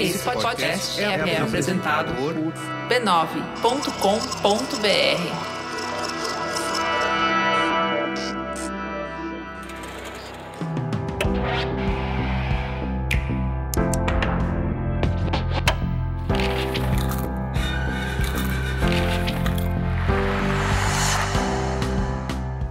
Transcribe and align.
Esse 0.00 0.18
podcast 0.20 0.98
é, 0.98 1.04
é 1.04 1.42
apresentado 1.42 2.14
por 2.14 2.32
b9.com.br. 2.88 3.20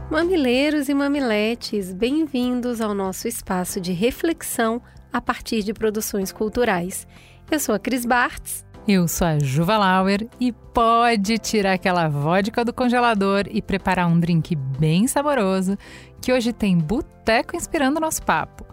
Mamileiros 0.10 0.90
e 0.90 0.96
mamiletes, 0.96 1.94
bem-vindos 1.94 2.82
ao 2.82 2.96
nosso 2.96 3.28
espaço 3.28 3.80
de 3.80 3.92
reflexão 3.94 4.82
a 5.12 5.22
partir 5.22 5.64
de 5.64 5.74
produções 5.74 6.32
culturais. 6.32 7.08
Eu 7.50 7.60
sou 7.60 7.76
a 7.76 7.80
Cris 7.80 8.06
Bartz. 8.06 8.66
Eu 8.88 9.08
sou 9.08 9.28
a 9.28 9.40
Juva 9.40 9.78
Lauer 9.78 10.28
e 10.40 10.52
pode 10.52 11.38
tirar 11.38 11.74
aquela 11.74 12.08
vodka 12.08 12.66
do 12.66 12.74
congelador 12.74 13.44
e 13.50 13.62
preparar 13.62 14.08
um 14.08 14.20
drink 14.20 14.56
bem 14.56 15.06
saboroso, 15.08 15.78
que 16.22 16.34
hoje 16.34 16.52
tem 16.52 16.78
boteco 16.78 17.56
inspirando 17.56 17.98
o 17.98 18.02
nosso 18.02 18.24
papo. 18.24 18.66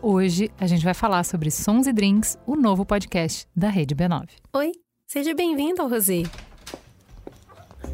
Hoje 0.00 0.50
a 0.58 0.66
gente 0.66 0.84
vai 0.84 0.94
falar 0.94 1.24
sobre 1.24 1.50
Sons 1.50 1.86
e 1.86 1.92
Drinks, 1.92 2.38
o 2.46 2.54
novo 2.54 2.86
podcast 2.86 3.48
da 3.54 3.68
Rede 3.68 3.94
B9. 3.94 4.28
Oi, 4.54 4.72
seja 5.06 5.34
bem-vindo 5.34 5.82
ao 5.82 5.88
Rosé. 5.88 6.22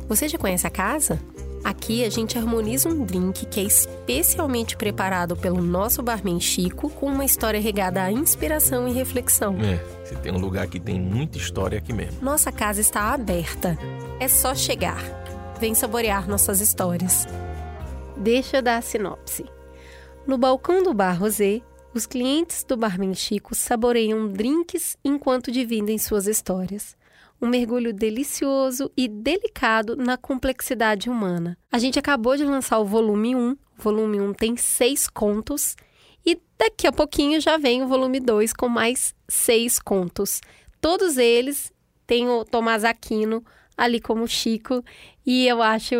Você 0.07 0.29
já 0.29 0.39
conhece 0.39 0.67
a 0.67 0.71
casa? 0.71 1.19
Aqui 1.65 2.05
a 2.05 2.11
gente 2.11 2.37
harmoniza 2.37 2.91
um 2.91 3.05
drink 3.07 3.47
que 3.47 3.59
é 3.59 3.63
especialmente 3.63 4.77
preparado 4.77 5.35
pelo 5.35 5.63
nosso 5.63 6.03
barman 6.03 6.39
Chico, 6.39 6.91
com 6.91 7.07
uma 7.07 7.25
história 7.25 7.59
regada 7.59 8.03
a 8.03 8.13
inspiração 8.13 8.87
e 8.87 8.93
reflexão. 8.93 9.57
É, 9.63 9.83
se 10.05 10.15
tem 10.17 10.31
um 10.31 10.39
lugar 10.39 10.67
que 10.67 10.79
tem 10.79 11.01
muita 11.01 11.39
história 11.39 11.79
aqui 11.79 11.91
mesmo. 11.91 12.23
Nossa 12.23 12.53
casa 12.53 12.83
está 12.83 13.15
aberta. 13.15 13.79
É 14.21 14.29
só 14.29 14.55
chegar. 14.55 15.03
Vem 15.59 15.75
saborear 15.75 16.29
nossas 16.29 16.61
histórias. 16.61 17.27
Deixa 18.15 18.59
eu 18.59 18.63
dar 18.63 18.77
a 18.77 18.83
sinopse. 18.83 19.47
No 20.27 20.37
balcão 20.37 20.83
do 20.83 20.93
Bar 20.93 21.19
Rosé, 21.19 21.63
os 21.95 22.05
clientes 22.05 22.63
do 22.63 22.77
Barman 22.77 23.15
Chico 23.15 23.55
saboreiam 23.55 24.29
drinks 24.29 24.99
enquanto 25.03 25.51
dividem 25.51 25.97
suas 25.97 26.27
histórias 26.27 26.95
um 27.45 27.49
mergulho 27.49 27.93
delicioso 27.93 28.91
e 28.97 29.07
delicado 29.07 29.95
na 29.97 30.17
complexidade 30.17 31.11
humana. 31.11 31.59
A 31.71 31.79
gente 31.79 31.99
acabou 31.99 32.39
de 32.39 32.45
lançar 32.45 32.79
o 32.79 32.87
volume 32.87 33.37
1. 33.37 33.51
O 33.51 33.57
volume 33.77 34.19
1 34.19 34.33
tem 34.33 34.57
seis 34.57 35.07
contos. 35.07 35.77
E 36.25 36.41
daqui 36.59 36.87
a 36.87 36.93
pouquinho 36.93 37.39
já 37.43 37.59
vem 37.59 37.83
o 37.83 37.87
volume 37.87 38.19
2 38.19 38.55
com 38.55 38.67
mais 38.67 39.15
seis 39.29 39.79
contos. 39.79 40.41
Todos 40.81 41.19
eles 41.19 41.71
têm 42.07 42.27
o 42.31 42.47
Tomás 42.47 42.83
Aquino 42.83 43.45
ali 43.77 44.01
como 44.01 44.27
Chico. 44.27 44.83
E 45.27 45.47
eu 45.47 45.61
acho, 45.61 45.95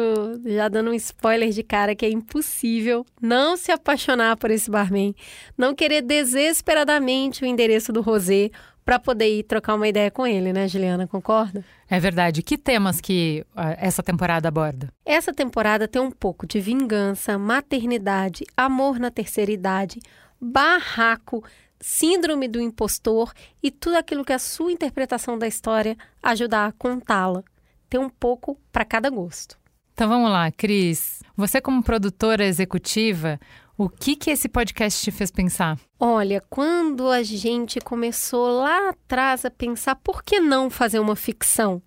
já 0.47 0.69
dando 0.69 0.93
um 0.93 0.95
spoiler 0.95 1.51
de 1.51 1.63
cara, 1.63 1.95
que 1.95 2.07
é 2.07 2.11
impossível 2.11 3.05
não 3.21 3.55
se 3.55 3.71
apaixonar 3.71 4.39
por 4.39 4.51
esse 4.51 4.71
barman, 4.71 5.15
não 5.59 5.75
querer 5.75 6.01
desesperadamente 6.01 7.45
o 7.45 7.47
endereço 7.47 7.93
do 7.93 8.01
Rosé 8.01 8.51
para 8.85 8.99
poder 8.99 9.39
ir 9.39 9.45
trocar 9.45 9.75
uma 9.75 9.89
ideia 9.89 10.11
com 10.11 10.27
ele, 10.27 10.53
né, 10.53 10.69
Juliana? 10.69 11.07
Concorda? 11.07 11.65
É 11.89 11.99
verdade. 11.99 12.43
Que 12.43 12.59
temas 12.59 13.01
que 13.01 13.45
uh, 13.57 13.75
essa 13.79 14.03
temporada 14.03 14.49
aborda? 14.49 14.89
Essa 15.05 15.33
temporada 15.33 15.89
tem 15.89 16.03
um 16.03 16.11
pouco 16.11 16.47
de 16.47 16.61
vingança, 16.61 17.39
maternidade, 17.39 18.45
amor 18.57 18.99
na 18.99 19.11
terceira 19.11 19.51
idade, 19.51 20.01
barraco, 20.41 21.43
síndrome 21.81 22.47
do 22.49 22.61
impostor 22.61 23.33
e 23.63 23.71
tudo 23.71 23.97
aquilo 23.97 24.25
que 24.25 24.33
a 24.33 24.39
sua 24.39 24.73
interpretação 24.73 25.39
da 25.39 25.47
história 25.47 25.97
ajudar 26.23 26.67
a 26.67 26.73
contá-la. 26.73 27.43
Tem 27.89 28.01
um 28.01 28.11
pouco 28.11 28.59
para 28.73 28.85
cada 28.85 29.09
gosto. 29.09 29.59
Então 29.93 30.09
vamos 30.09 30.31
lá, 30.31 30.51
Cris. 30.51 31.23
Você 31.37 31.61
como 31.61 31.83
produtora 31.83 32.45
executiva, 32.45 33.39
o 33.77 33.89
que 33.89 34.15
que 34.15 34.31
esse 34.31 34.49
podcast 34.49 35.03
te 35.03 35.11
fez 35.11 35.31
pensar? 35.31 35.79
Olha, 35.99 36.43
quando 36.49 37.09
a 37.09 37.23
gente 37.23 37.81
começou 37.81 38.61
lá 38.61 38.91
atrás 38.91 39.45
a 39.45 39.51
pensar 39.51 39.97
por 39.97 40.23
que 40.23 40.39
não 40.39 40.71
fazer 40.71 41.01
uma 41.01 41.17
ficção, 41.17 41.83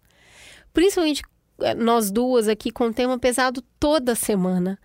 principalmente 0.73 1.21
eh, 1.61 1.73
nós 1.73 2.11
duas 2.11 2.47
aqui 2.47 2.71
com 2.71 2.91
tema 2.91 3.17
pesado 3.17 3.63
toda 3.79 4.15
semana, 4.15 4.77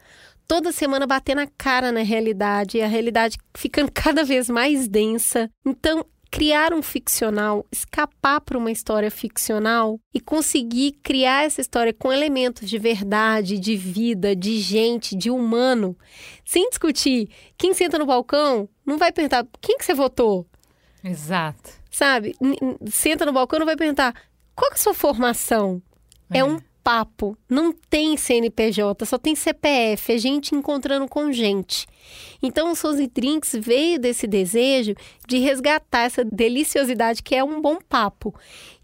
toda 0.46 0.70
semana 0.70 1.06
batendo 1.06 1.40
a 1.40 1.46
cara 1.46 1.90
na 1.90 2.02
realidade, 2.02 2.78
e 2.78 2.82
a 2.82 2.86
realidade 2.86 3.36
ficando 3.56 3.90
cada 3.92 4.22
vez 4.22 4.48
mais 4.48 4.86
densa. 4.86 5.50
Então, 5.64 6.06
criar 6.32 6.72
um 6.72 6.80
ficcional, 6.80 7.66
escapar 7.70 8.40
para 8.40 8.56
uma 8.56 8.72
história 8.72 9.10
ficcional 9.10 10.00
e 10.14 10.18
conseguir 10.18 10.92
criar 11.02 11.44
essa 11.44 11.60
história 11.60 11.92
com 11.92 12.10
elementos 12.10 12.70
de 12.70 12.78
verdade, 12.78 13.58
de 13.58 13.76
vida, 13.76 14.34
de 14.34 14.58
gente, 14.58 15.14
de 15.14 15.30
humano, 15.30 15.94
sem 16.42 16.70
discutir. 16.70 17.28
Quem 17.58 17.74
senta 17.74 17.98
no 17.98 18.06
balcão 18.06 18.66
não 18.84 18.96
vai 18.96 19.12
perguntar 19.12 19.46
quem 19.60 19.76
que 19.76 19.84
você 19.84 19.92
votou. 19.92 20.46
Exato. 21.04 21.70
Sabe? 21.90 22.34
Senta 22.90 23.26
no 23.26 23.32
balcão 23.34 23.58
não 23.58 23.66
vai 23.66 23.76
perguntar 23.76 24.14
qual 24.56 24.70
é 24.70 24.74
a 24.74 24.78
sua 24.78 24.94
formação. 24.94 25.82
É, 26.30 26.38
é 26.38 26.44
um 26.44 26.58
papo. 26.82 27.36
Não 27.48 27.72
tem 27.72 28.16
CNPJ, 28.16 29.04
só 29.06 29.18
tem 29.18 29.34
CPF. 29.34 30.12
É 30.12 30.18
gente 30.18 30.54
encontrando 30.54 31.08
com 31.08 31.32
gente. 31.32 31.86
Então, 32.42 32.72
o 32.72 32.76
Souza 32.76 33.06
Drinks 33.06 33.54
veio 33.58 33.98
desse 33.98 34.26
desejo 34.26 34.94
de 35.26 35.38
resgatar 35.38 36.02
essa 36.02 36.24
deliciosidade 36.24 37.22
que 37.22 37.34
é 37.34 37.44
um 37.44 37.60
bom 37.60 37.78
papo. 37.88 38.34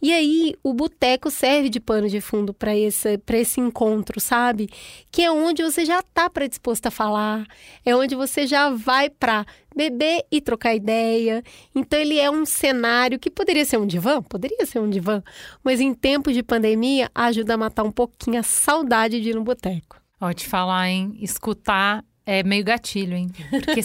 E 0.00 0.12
aí, 0.12 0.54
o 0.62 0.72
boteco 0.72 1.30
serve 1.30 1.68
de 1.68 1.80
pano 1.80 2.08
de 2.08 2.20
fundo 2.20 2.54
para 2.54 2.76
esse, 2.76 3.20
esse 3.32 3.60
encontro, 3.60 4.20
sabe? 4.20 4.68
Que 5.10 5.22
é 5.22 5.30
onde 5.30 5.62
você 5.62 5.84
já 5.84 5.98
está 5.98 6.30
predisposto 6.30 6.88
a 6.88 6.90
falar, 6.90 7.46
é 7.84 7.94
onde 7.96 8.14
você 8.14 8.46
já 8.46 8.70
vai 8.70 9.10
para 9.10 9.44
beber 9.74 10.24
e 10.30 10.40
trocar 10.40 10.74
ideia. 10.74 11.42
Então, 11.74 11.98
ele 11.98 12.18
é 12.18 12.30
um 12.30 12.46
cenário 12.46 13.18
que 13.18 13.30
poderia 13.30 13.64
ser 13.64 13.78
um 13.78 13.86
divã, 13.86 14.22
poderia 14.22 14.64
ser 14.66 14.78
um 14.78 14.88
divã, 14.88 15.22
mas 15.64 15.80
em 15.80 15.92
tempos 15.92 16.34
de 16.34 16.42
pandemia 16.42 17.10
ajuda 17.14 17.54
a 17.54 17.58
matar 17.58 17.82
um 17.82 17.92
pouquinho 17.92 18.38
a 18.38 18.42
saudade 18.42 19.20
de 19.20 19.30
ir 19.30 19.34
no 19.34 19.42
boteco. 19.42 20.00
Ó, 20.20 20.32
te 20.32 20.48
falar, 20.48 20.88
hein? 20.88 21.16
Escutar 21.20 22.04
é 22.30 22.42
meio 22.42 22.62
gatilho, 22.62 23.16
hein? 23.16 23.30
Porque 23.48 23.80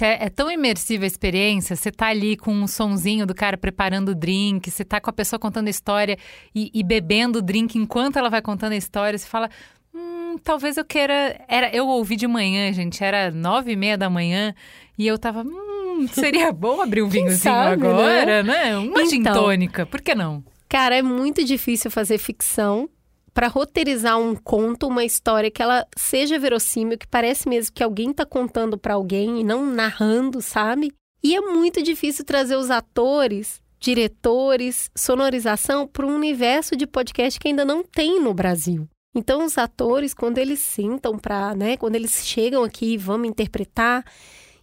é, 0.00 0.24
é, 0.24 0.30
tão 0.30 0.48
imersiva 0.48 1.02
a 1.02 1.06
experiência, 1.08 1.74
você 1.74 1.90
tá 1.90 2.06
ali 2.06 2.36
com 2.36 2.52
um 2.52 2.68
sonzinho 2.68 3.26
do 3.26 3.34
cara 3.34 3.58
preparando 3.58 4.10
o 4.10 4.14
drink, 4.14 4.70
você 4.70 4.84
tá 4.84 5.00
com 5.00 5.10
a 5.10 5.12
pessoa 5.12 5.36
contando 5.40 5.66
a 5.66 5.70
história 5.70 6.16
e, 6.54 6.70
e 6.72 6.84
bebendo 6.84 7.40
o 7.40 7.42
drink 7.42 7.76
enquanto 7.76 8.20
ela 8.20 8.30
vai 8.30 8.40
contando 8.40 8.72
a 8.72 8.76
história, 8.76 9.18
você 9.18 9.26
fala. 9.26 9.50
Hum, 9.92 10.36
talvez 10.44 10.76
eu 10.76 10.84
queira. 10.84 11.44
Era, 11.48 11.74
eu 11.74 11.88
ouvi 11.88 12.14
de 12.14 12.28
manhã, 12.28 12.72
gente, 12.72 13.02
era 13.02 13.32
nove 13.32 13.72
e 13.72 13.76
meia 13.76 13.98
da 13.98 14.08
manhã, 14.08 14.54
e 14.96 15.04
eu 15.04 15.18
tava. 15.18 15.42
Hum, 15.42 16.06
seria 16.12 16.52
bom 16.54 16.80
abrir 16.80 17.02
um 17.02 17.08
vinhozinho 17.08 17.36
sabe, 17.36 17.82
né? 17.82 17.88
agora, 17.88 18.42
né? 18.44 18.64
né? 18.66 18.76
Uma 18.78 19.02
então, 19.02 19.06
gin 19.06 19.24
tônica, 19.24 19.84
por 19.86 20.00
que 20.00 20.14
não? 20.14 20.44
Cara, 20.68 20.96
é 20.96 21.02
muito 21.02 21.44
difícil 21.44 21.90
fazer 21.90 22.16
ficção 22.16 22.88
para 23.32 23.48
roteirizar 23.48 24.18
um 24.18 24.34
conto, 24.34 24.86
uma 24.86 25.04
história 25.04 25.50
que 25.50 25.62
ela 25.62 25.86
seja 25.96 26.38
verossímil, 26.38 26.98
que 26.98 27.06
parece 27.06 27.48
mesmo 27.48 27.72
que 27.72 27.82
alguém 27.82 28.10
está 28.10 28.26
contando 28.26 28.76
para 28.76 28.94
alguém 28.94 29.40
e 29.40 29.44
não 29.44 29.64
narrando, 29.64 30.40
sabe? 30.40 30.92
E 31.22 31.34
é 31.34 31.40
muito 31.40 31.82
difícil 31.82 32.24
trazer 32.24 32.56
os 32.56 32.70
atores, 32.70 33.60
diretores, 33.78 34.90
sonorização 34.96 35.86
para 35.86 36.06
um 36.06 36.14
universo 36.14 36.74
de 36.74 36.86
podcast 36.86 37.38
que 37.38 37.48
ainda 37.48 37.64
não 37.64 37.82
tem 37.82 38.20
no 38.20 38.34
Brasil. 38.34 38.88
Então 39.14 39.44
os 39.44 39.58
atores, 39.58 40.14
quando 40.14 40.38
eles 40.38 40.60
sentam 40.60 41.18
para, 41.18 41.54
né, 41.54 41.76
quando 41.76 41.96
eles 41.96 42.24
chegam 42.24 42.62
aqui 42.62 42.94
e 42.94 42.98
vão 42.98 43.24
interpretar 43.24 44.04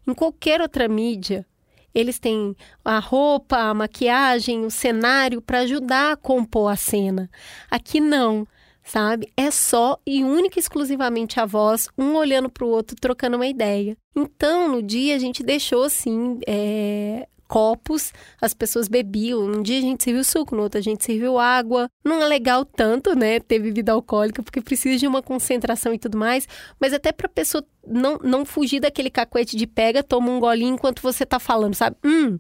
em 0.08 0.14
qualquer 0.14 0.62
outra 0.62 0.88
mídia, 0.88 1.46
eles 1.94 2.20
têm 2.20 2.56
a 2.86 3.00
roupa, 3.00 3.58
a 3.58 3.74
maquiagem, 3.74 4.66
o 4.66 4.72
cenário 4.72 5.42
para 5.42 5.60
ajudar 5.60 6.14
a 6.14 6.16
compor 6.16 6.72
a 6.72 6.76
cena. 6.76 7.30
Aqui 7.70 8.00
não 8.00 8.48
sabe? 8.88 9.32
É 9.36 9.52
só 9.52 10.00
e 10.06 10.24
única 10.24 10.58
e 10.58 10.62
exclusivamente 10.62 11.40
a 11.40 11.46
voz, 11.46 11.90
um 11.98 12.16
olhando 12.16 12.50
para 12.50 12.66
o 12.66 12.70
outro, 12.70 12.96
trocando 13.00 13.36
uma 13.36 13.48
ideia. 13.48 13.98
Então, 14.16 14.70
no 14.70 14.82
dia, 14.82 15.16
a 15.16 15.20
gente 15.20 15.44
deixou, 15.44 15.84
assim, 15.84 16.40
é, 16.48 17.28
copos, 17.48 18.14
as 18.42 18.54
pessoas 18.54 18.88
bebiam. 18.88 19.40
Um 19.46 19.62
dia 19.62 19.78
a 19.78 19.82
gente 19.82 20.04
serviu 20.04 20.24
suco, 20.24 20.56
no 20.56 20.64
outro 20.64 20.80
a 20.80 20.82
gente 20.82 21.04
serviu 21.04 21.38
água. 21.38 21.90
Não 22.04 22.22
é 22.22 22.28
legal 22.28 22.66
tanto, 22.66 23.16
né, 23.16 23.40
ter 23.40 23.60
bebida 23.60 23.92
alcoólica, 23.92 24.44
porque 24.44 24.62
precisa 24.62 24.98
de 24.98 25.08
uma 25.08 25.22
concentração 25.22 25.94
e 25.94 26.00
tudo 26.00 26.18
mais, 26.18 26.48
mas 26.80 26.94
até 26.94 27.12
para 27.12 27.28
a 27.28 27.30
pessoa 27.30 27.64
não, 27.86 28.18
não 28.24 28.46
fugir 28.46 28.80
daquele 28.80 29.10
cacuete 29.10 29.56
de 29.56 29.68
pega, 29.68 30.04
toma 30.04 30.30
um 30.30 30.40
golinho 30.40 30.76
enquanto 30.76 31.02
você 31.02 31.26
tá 31.26 31.40
falando, 31.40 31.76
sabe? 31.76 31.96
Hum, 32.06 32.38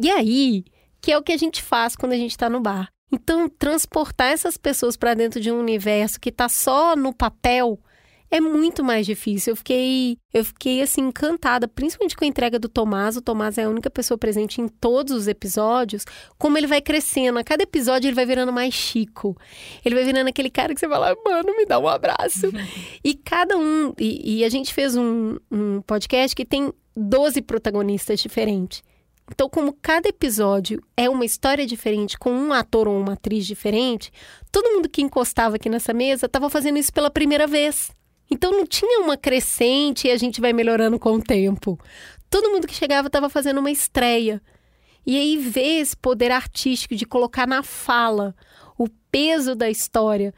e 0.00 0.10
aí? 0.10 0.64
Que 1.00 1.12
é 1.12 1.18
o 1.18 1.22
que 1.22 1.32
a 1.32 1.36
gente 1.36 1.62
faz 1.62 1.94
quando 1.94 2.12
a 2.12 2.16
gente 2.16 2.32
está 2.32 2.50
no 2.50 2.60
bar. 2.60 2.88
Então, 3.10 3.48
transportar 3.48 4.32
essas 4.32 4.56
pessoas 4.56 4.96
para 4.96 5.14
dentro 5.14 5.40
de 5.40 5.50
um 5.50 5.60
universo 5.60 6.20
que 6.20 6.30
está 6.30 6.48
só 6.48 6.96
no 6.96 7.14
papel 7.14 7.78
é 8.30 8.40
muito 8.40 8.82
mais 8.82 9.06
difícil. 9.06 9.52
Eu 9.52 9.56
fiquei, 9.56 10.18
eu 10.32 10.44
fiquei 10.44 10.82
assim 10.82 11.02
encantada, 11.02 11.68
principalmente 11.68 12.16
com 12.16 12.24
a 12.24 12.28
entrega 12.28 12.58
do 12.58 12.68
Tomás. 12.68 13.16
O 13.16 13.22
Tomás 13.22 13.56
é 13.56 13.64
a 13.64 13.68
única 13.68 13.88
pessoa 13.88 14.18
presente 14.18 14.60
em 14.60 14.68
todos 14.68 15.16
os 15.16 15.28
episódios. 15.28 16.04
Como 16.36 16.58
ele 16.58 16.66
vai 16.66 16.80
crescendo, 16.80 17.38
a 17.38 17.44
cada 17.44 17.62
episódio 17.62 18.08
ele 18.08 18.16
vai 18.16 18.26
virando 18.26 18.52
mais 18.52 18.74
chico. 18.74 19.36
Ele 19.84 19.94
vai 19.94 20.04
virando 20.04 20.28
aquele 20.28 20.50
cara 20.50 20.74
que 20.74 20.80
você 20.80 20.88
fala, 20.88 21.16
mano, 21.24 21.56
me 21.56 21.64
dá 21.66 21.78
um 21.78 21.88
abraço. 21.88 22.50
e 23.04 23.14
cada 23.14 23.56
um, 23.56 23.92
e, 23.98 24.38
e 24.38 24.44
a 24.44 24.48
gente 24.48 24.74
fez 24.74 24.96
um, 24.96 25.36
um 25.50 25.80
podcast 25.82 26.34
que 26.34 26.44
tem 26.44 26.72
12 26.96 27.42
protagonistas 27.42 28.20
diferentes. 28.20 28.82
Então, 29.30 29.48
como 29.48 29.72
cada 29.72 30.08
episódio 30.08 30.82
é 30.96 31.10
uma 31.10 31.24
história 31.24 31.66
diferente, 31.66 32.18
com 32.18 32.30
um 32.30 32.52
ator 32.52 32.86
ou 32.86 32.98
uma 32.98 33.14
atriz 33.14 33.44
diferente, 33.44 34.12
todo 34.52 34.70
mundo 34.70 34.88
que 34.88 35.02
encostava 35.02 35.56
aqui 35.56 35.68
nessa 35.68 35.92
mesa 35.92 36.26
estava 36.26 36.48
fazendo 36.48 36.78
isso 36.78 36.92
pela 36.92 37.10
primeira 37.10 37.46
vez. 37.46 37.90
Então 38.30 38.50
não 38.50 38.66
tinha 38.66 39.00
uma 39.00 39.16
crescente 39.16 40.08
e 40.08 40.10
a 40.10 40.16
gente 40.16 40.40
vai 40.40 40.52
melhorando 40.52 40.98
com 40.98 41.12
o 41.14 41.22
tempo. 41.22 41.78
Todo 42.28 42.50
mundo 42.50 42.66
que 42.66 42.74
chegava 42.74 43.06
estava 43.06 43.28
fazendo 43.28 43.58
uma 43.58 43.70
estreia. 43.70 44.42
E 45.06 45.16
aí 45.16 45.36
ver 45.36 45.80
esse 45.80 45.96
poder 45.96 46.32
artístico 46.32 46.96
de 46.96 47.06
colocar 47.06 47.46
na 47.46 47.62
fala 47.62 48.34
o 48.76 48.88
peso 49.10 49.54
da 49.54 49.70
história, 49.70 50.34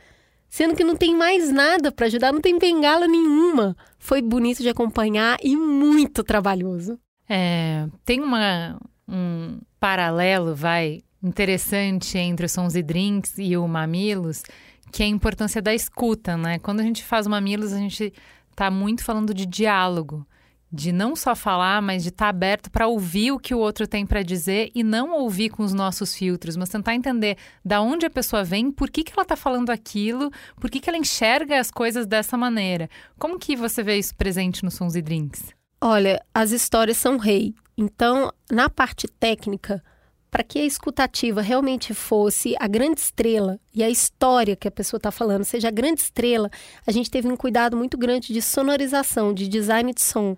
sendo 0.48 0.76
que 0.76 0.84
não 0.84 0.94
tem 0.94 1.14
mais 1.16 1.50
nada 1.50 1.90
para 1.90 2.06
ajudar, 2.06 2.32
não 2.32 2.40
tem 2.40 2.58
bengala 2.58 3.08
nenhuma. 3.08 3.74
Foi 3.98 4.20
bonito 4.20 4.62
de 4.62 4.68
acompanhar 4.68 5.38
e 5.42 5.56
muito 5.56 6.22
trabalhoso. 6.22 6.98
É, 7.28 7.86
tem 8.04 8.20
uma, 8.20 8.80
um 9.06 9.60
paralelo, 9.78 10.54
vai, 10.54 11.00
interessante 11.22 12.16
entre 12.16 12.46
os 12.46 12.52
Sons 12.52 12.74
e 12.74 12.82
Drinks 12.82 13.34
e 13.38 13.56
o 13.56 13.66
Mamilos, 13.66 14.42
que 14.92 15.02
é 15.02 15.06
a 15.06 15.08
importância 15.08 15.60
da 15.60 15.74
escuta, 15.74 16.36
né? 16.36 16.58
Quando 16.58 16.80
a 16.80 16.82
gente 16.82 17.04
faz 17.04 17.26
o 17.26 17.30
Mamilos, 17.30 17.72
a 17.72 17.78
gente 17.78 18.12
tá 18.54 18.70
muito 18.70 19.04
falando 19.04 19.34
de 19.34 19.44
diálogo, 19.44 20.26
de 20.70 20.92
não 20.92 21.16
só 21.16 21.34
falar, 21.34 21.80
mas 21.80 22.02
de 22.02 22.10
estar 22.10 22.26
tá 22.26 22.30
aberto 22.30 22.70
para 22.70 22.86
ouvir 22.86 23.32
o 23.32 23.38
que 23.38 23.54
o 23.54 23.58
outro 23.58 23.86
tem 23.86 24.06
para 24.06 24.22
dizer 24.22 24.70
e 24.74 24.82
não 24.82 25.12
ouvir 25.18 25.48
com 25.48 25.62
os 25.62 25.72
nossos 25.72 26.14
filtros, 26.14 26.56
mas 26.56 26.68
tentar 26.68 26.94
entender 26.94 27.36
da 27.64 27.80
onde 27.80 28.04
a 28.06 28.10
pessoa 28.10 28.44
vem, 28.44 28.70
por 28.70 28.90
que, 28.90 29.02
que 29.02 29.12
ela 29.12 29.22
está 29.22 29.36
falando 29.36 29.70
aquilo, 29.70 30.30
por 30.60 30.70
que, 30.70 30.80
que 30.80 30.88
ela 30.88 30.98
enxerga 30.98 31.58
as 31.58 31.70
coisas 31.70 32.06
dessa 32.06 32.36
maneira. 32.36 32.88
Como 33.18 33.38
que 33.38 33.56
você 33.56 33.82
vê 33.82 33.98
isso 33.98 34.14
presente 34.14 34.62
nos 34.62 34.74
Sons 34.74 34.94
e 34.94 35.02
Drinks? 35.02 35.57
Olha, 35.80 36.20
as 36.34 36.50
histórias 36.50 36.96
são 36.96 37.16
rei. 37.18 37.54
Então, 37.76 38.32
na 38.50 38.68
parte 38.68 39.06
técnica, 39.06 39.82
para 40.28 40.42
que 40.42 40.58
a 40.58 40.64
escutativa 40.64 41.40
realmente 41.40 41.94
fosse 41.94 42.56
a 42.58 42.66
grande 42.66 43.00
estrela 43.00 43.60
e 43.72 43.82
a 43.82 43.88
história 43.88 44.56
que 44.56 44.66
a 44.66 44.72
pessoa 44.72 44.98
está 44.98 45.12
falando 45.12 45.44
seja 45.44 45.68
a 45.68 45.70
grande 45.70 46.00
estrela, 46.00 46.50
a 46.84 46.90
gente 46.90 47.08
teve 47.08 47.28
um 47.28 47.36
cuidado 47.36 47.76
muito 47.76 47.96
grande 47.96 48.32
de 48.32 48.42
sonorização, 48.42 49.32
de 49.32 49.46
design 49.46 49.94
de 49.94 50.02
som. 50.02 50.36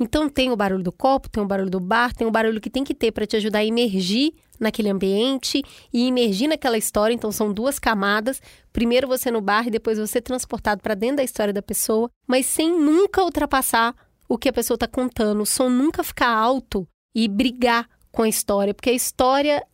Então 0.00 0.30
tem 0.30 0.50
o 0.50 0.56
barulho 0.56 0.82
do 0.82 0.90
copo, 0.90 1.28
tem 1.28 1.42
o 1.42 1.46
barulho 1.46 1.70
do 1.70 1.78
bar, 1.78 2.14
tem 2.14 2.26
o 2.26 2.30
barulho 2.30 2.60
que 2.60 2.70
tem 2.70 2.82
que 2.82 2.94
ter 2.94 3.12
para 3.12 3.26
te 3.26 3.36
ajudar 3.36 3.58
a 3.58 3.64
emergir 3.64 4.32
naquele 4.58 4.88
ambiente 4.88 5.62
e 5.92 6.08
emergir 6.08 6.48
naquela 6.48 6.78
história. 6.78 7.12
Então 7.12 7.30
são 7.30 7.52
duas 7.52 7.78
camadas. 7.78 8.40
Primeiro 8.72 9.06
você 9.06 9.30
no 9.30 9.42
bar 9.42 9.68
e 9.68 9.70
depois 9.70 9.98
você 9.98 10.22
transportado 10.22 10.80
para 10.80 10.94
dentro 10.94 11.16
da 11.16 11.22
história 11.24 11.52
da 11.52 11.62
pessoa, 11.62 12.10
mas 12.26 12.46
sem 12.46 12.70
nunca 12.70 13.22
ultrapassar 13.22 13.94
o 14.30 14.38
que 14.38 14.48
a 14.48 14.52
pessoa 14.52 14.76
está 14.76 14.86
contando. 14.86 15.42
O 15.42 15.46
som 15.46 15.68
nunca 15.68 16.04
ficar 16.04 16.28
alto 16.28 16.86
e 17.12 17.26
brigar 17.26 17.88
com 18.12 18.22
a 18.22 18.28
história, 18.28 18.72
porque 18.72 18.90
a 18.90 18.94
história 18.94 19.66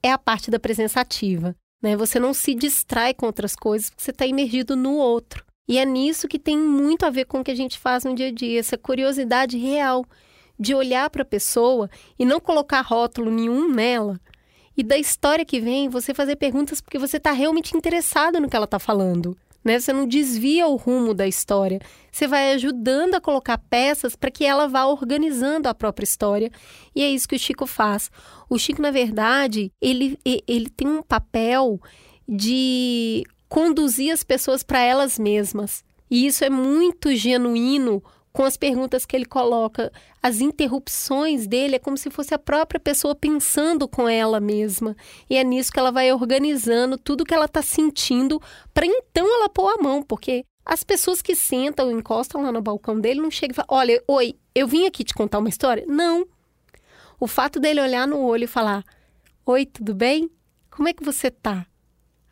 é 0.00 0.12
a 0.12 0.18
parte 0.18 0.52
da 0.52 0.60
presença 0.60 1.00
ativa. 1.00 1.56
Né? 1.82 1.96
Você 1.96 2.20
não 2.20 2.32
se 2.32 2.54
distrai 2.54 3.12
com 3.12 3.26
outras 3.26 3.56
coisas, 3.56 3.90
porque 3.90 4.04
você 4.04 4.12
está 4.12 4.24
imergido 4.24 4.76
no 4.76 4.94
outro. 4.94 5.44
E 5.66 5.78
é 5.78 5.84
nisso 5.84 6.28
que 6.28 6.38
tem 6.38 6.56
muito 6.56 7.04
a 7.04 7.10
ver 7.10 7.24
com 7.24 7.40
o 7.40 7.44
que 7.44 7.50
a 7.50 7.56
gente 7.56 7.76
faz 7.76 8.04
no 8.04 8.14
dia 8.14 8.28
a 8.28 8.32
dia, 8.32 8.60
essa 8.60 8.78
curiosidade 8.78 9.58
real 9.58 10.04
de 10.56 10.76
olhar 10.76 11.10
para 11.10 11.22
a 11.22 11.26
pessoa 11.26 11.90
e 12.16 12.24
não 12.24 12.38
colocar 12.38 12.82
rótulo 12.82 13.32
nenhum 13.32 13.68
nela. 13.68 14.20
E 14.76 14.84
da 14.84 14.96
história 14.96 15.44
que 15.44 15.60
vem, 15.60 15.88
você 15.88 16.14
fazer 16.14 16.36
perguntas 16.36 16.80
porque 16.80 16.98
você 16.98 17.16
está 17.16 17.32
realmente 17.32 17.76
interessado 17.76 18.38
no 18.38 18.48
que 18.48 18.54
ela 18.54 18.64
está 18.64 18.78
falando 18.78 19.36
né? 19.64 19.80
Você 19.80 19.92
não 19.92 20.06
desvia 20.06 20.66
o 20.66 20.76
rumo 20.76 21.14
da 21.14 21.26
história. 21.26 21.80
Você 22.12 22.26
vai 22.26 22.52
ajudando 22.52 23.14
a 23.14 23.20
colocar 23.20 23.58
peças 23.58 24.14
para 24.14 24.30
que 24.30 24.44
ela 24.44 24.68
vá 24.68 24.84
organizando 24.84 25.68
a 25.68 25.74
própria 25.74 26.04
história. 26.04 26.50
E 26.94 27.02
é 27.02 27.10
isso 27.10 27.28
que 27.28 27.36
o 27.36 27.38
Chico 27.38 27.66
faz. 27.66 28.10
O 28.48 28.58
Chico, 28.58 28.82
na 28.82 28.90
verdade, 28.90 29.72
ele, 29.80 30.18
ele 30.24 30.68
tem 30.68 30.86
um 30.86 31.02
papel 31.02 31.80
de 32.28 33.24
conduzir 33.48 34.12
as 34.12 34.22
pessoas 34.22 34.62
para 34.62 34.80
elas 34.80 35.18
mesmas. 35.18 35.82
E 36.10 36.26
isso 36.26 36.44
é 36.44 36.50
muito 36.50 37.14
genuíno 37.14 38.02
com 38.34 38.42
as 38.44 38.56
perguntas 38.56 39.06
que 39.06 39.14
ele 39.14 39.24
coloca, 39.24 39.92
as 40.20 40.40
interrupções 40.40 41.46
dele 41.46 41.76
é 41.76 41.78
como 41.78 41.96
se 41.96 42.10
fosse 42.10 42.34
a 42.34 42.38
própria 42.38 42.80
pessoa 42.80 43.14
pensando 43.14 43.86
com 43.86 44.08
ela 44.08 44.40
mesma. 44.40 44.96
E 45.30 45.36
é 45.36 45.44
nisso 45.44 45.70
que 45.70 45.78
ela 45.78 45.92
vai 45.92 46.12
organizando 46.12 46.98
tudo 46.98 47.24
que 47.24 47.32
ela 47.32 47.44
está 47.44 47.62
sentindo 47.62 48.42
para 48.74 48.86
então 48.86 49.24
ela 49.24 49.48
pôr 49.48 49.68
a 49.68 49.80
mão, 49.80 50.02
porque 50.02 50.44
as 50.66 50.82
pessoas 50.82 51.22
que 51.22 51.36
sentam, 51.36 51.92
encostam 51.92 52.42
lá 52.42 52.50
no 52.50 52.60
balcão 52.60 53.00
dele, 53.00 53.20
não 53.20 53.30
chegam 53.30 53.52
e 53.52 53.54
falam: 53.54 53.68
Olha, 53.70 54.02
oi, 54.08 54.34
eu 54.52 54.66
vim 54.66 54.84
aqui 54.84 55.04
te 55.04 55.14
contar 55.14 55.38
uma 55.38 55.48
história? 55.48 55.84
Não. 55.86 56.26
O 57.20 57.28
fato 57.28 57.60
dele 57.60 57.80
olhar 57.80 58.08
no 58.08 58.18
olho 58.18 58.44
e 58.44 58.48
falar: 58.48 58.84
Oi, 59.46 59.64
tudo 59.64 59.94
bem? 59.94 60.28
Como 60.72 60.88
é 60.88 60.92
que 60.92 61.04
você 61.04 61.30
tá? 61.30 61.64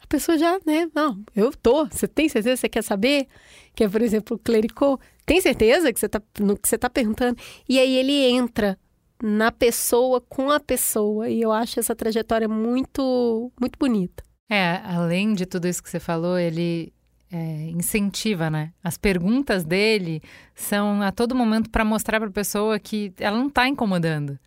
A 0.03 0.07
pessoa 0.09 0.37
já, 0.37 0.59
né? 0.67 0.91
Não, 0.93 1.23
eu 1.37 1.53
tô. 1.53 1.87
Você 1.87 2.09
tem 2.09 2.29
certeza? 2.29 2.57
Você 2.57 2.69
quer 2.69 2.83
saber? 2.83 3.29
Que 3.73 3.85
é, 3.85 3.89
por 3.89 4.03
exemplo, 4.03 4.37
o 4.37 4.41
clericô. 4.41 4.99
Tem 5.25 5.41
certeza 5.41 5.93
que 5.93 6.01
você 6.01 6.07
está 6.07 6.21
no 6.41 6.57
que 6.57 6.69
você 6.69 6.77
está 6.77 6.91
perguntando? 6.91 7.37
E 7.69 7.79
aí 7.79 7.97
ele 7.97 8.25
entra 8.25 8.79
na 9.23 9.53
pessoa 9.53 10.21
com 10.21 10.51
a 10.51 10.59
pessoa 10.59 11.29
e 11.29 11.41
eu 11.41 11.53
acho 11.53 11.79
essa 11.79 11.95
trajetória 11.95 12.49
muito 12.49 13.53
muito 13.61 13.79
bonita. 13.79 14.23
É, 14.51 14.81
além 14.85 15.33
de 15.33 15.47
tudo 15.47 15.69
isso 15.69 15.83
que 15.83 15.89
você 15.89 16.01
falou, 16.01 16.39
ele 16.39 16.93
é, 17.31 17.71
incentiva, 17.71 18.51
né? 18.51 18.73
As 18.83 18.99
perguntas 18.99 19.65
dele 19.65 20.21
são 20.55 21.01
a 21.01 21.11
todo 21.11 21.35
momento 21.35 21.71
para 21.71 21.85
mostrar 21.85 22.21
para 22.21 22.29
a 22.29 22.33
pessoa 22.33 22.79
que 22.79 23.13
ela 23.19 23.39
não 23.39 23.47
está 23.47 23.67
incomodando 23.67 24.39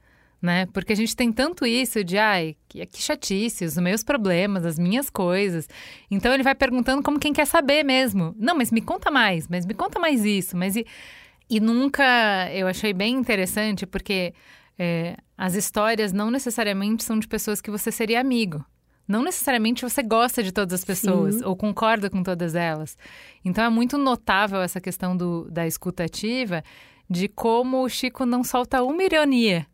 né? 0.42 0.68
Porque 0.68 0.94
a 0.94 0.96
gente 0.96 1.16
tem 1.16 1.32
tanto 1.32 1.66
isso 1.66 2.04
de, 2.04 2.18
ai, 2.18 2.56
que, 2.68 2.86
que 2.86 3.02
chatice, 3.02 3.66
os 3.66 3.78
meus 3.78 4.04
problemas, 4.04 4.66
as 4.66 4.78
minhas 4.78 5.10
coisas. 5.10 5.68
Então 6.10 6.34
ele 6.34 6.44
vai 6.44 6.56
perguntando 6.56 7.02
como 7.02 7.20
quem 7.20 7.34
quer 7.34 7.46
saber 7.46 7.84
mesmo. 7.84 8.36
Não, 8.38 8.56
mas 8.56 8.72
me 8.72 8.82
conta 8.82 9.10
mais, 9.10 9.48
mas 9.48 9.66
me 9.66 9.74
conta 9.74 10.00
mais 10.00 10.24
isso, 10.24 10.56
mas 10.56 10.76
e, 10.76 10.86
e 11.50 11.60
nunca 11.60 12.50
eu 12.54 12.68
achei 12.68 12.94
bem 12.94 13.16
interessante 13.16 13.86
porque 13.86 14.34
é, 14.78 15.18
as 15.38 15.56
histórias 15.56 16.14
não 16.14 16.30
necessariamente 16.30 17.04
são 17.04 17.18
de 17.18 17.28
pessoas 17.28 17.62
que 17.62 17.72
você 17.72 17.92
seria 17.92 18.20
amigo. 18.22 18.64
Não 19.08 19.22
necessariamente 19.22 19.84
você 19.84 20.02
gosta 20.02 20.42
de 20.42 20.52
todas 20.52 20.74
as 20.74 20.84
pessoas 20.84 21.36
Sim. 21.36 21.46
ou 21.46 21.56
concorda 21.56 22.10
com 22.10 22.24
todas 22.24 22.56
elas. 22.56 22.98
Então 23.44 23.64
é 23.64 23.70
muito 23.70 24.00
notável 24.00 24.62
essa 24.62 24.82
questão 24.82 25.16
do, 25.16 25.48
da 25.52 25.68
escutativa 25.68 26.64
de 27.08 27.28
como 27.28 27.84
o 27.84 27.90
Chico 27.90 28.26
não 28.26 28.44
solta 28.44 28.82
uma 28.82 29.04
ironia 29.04 29.68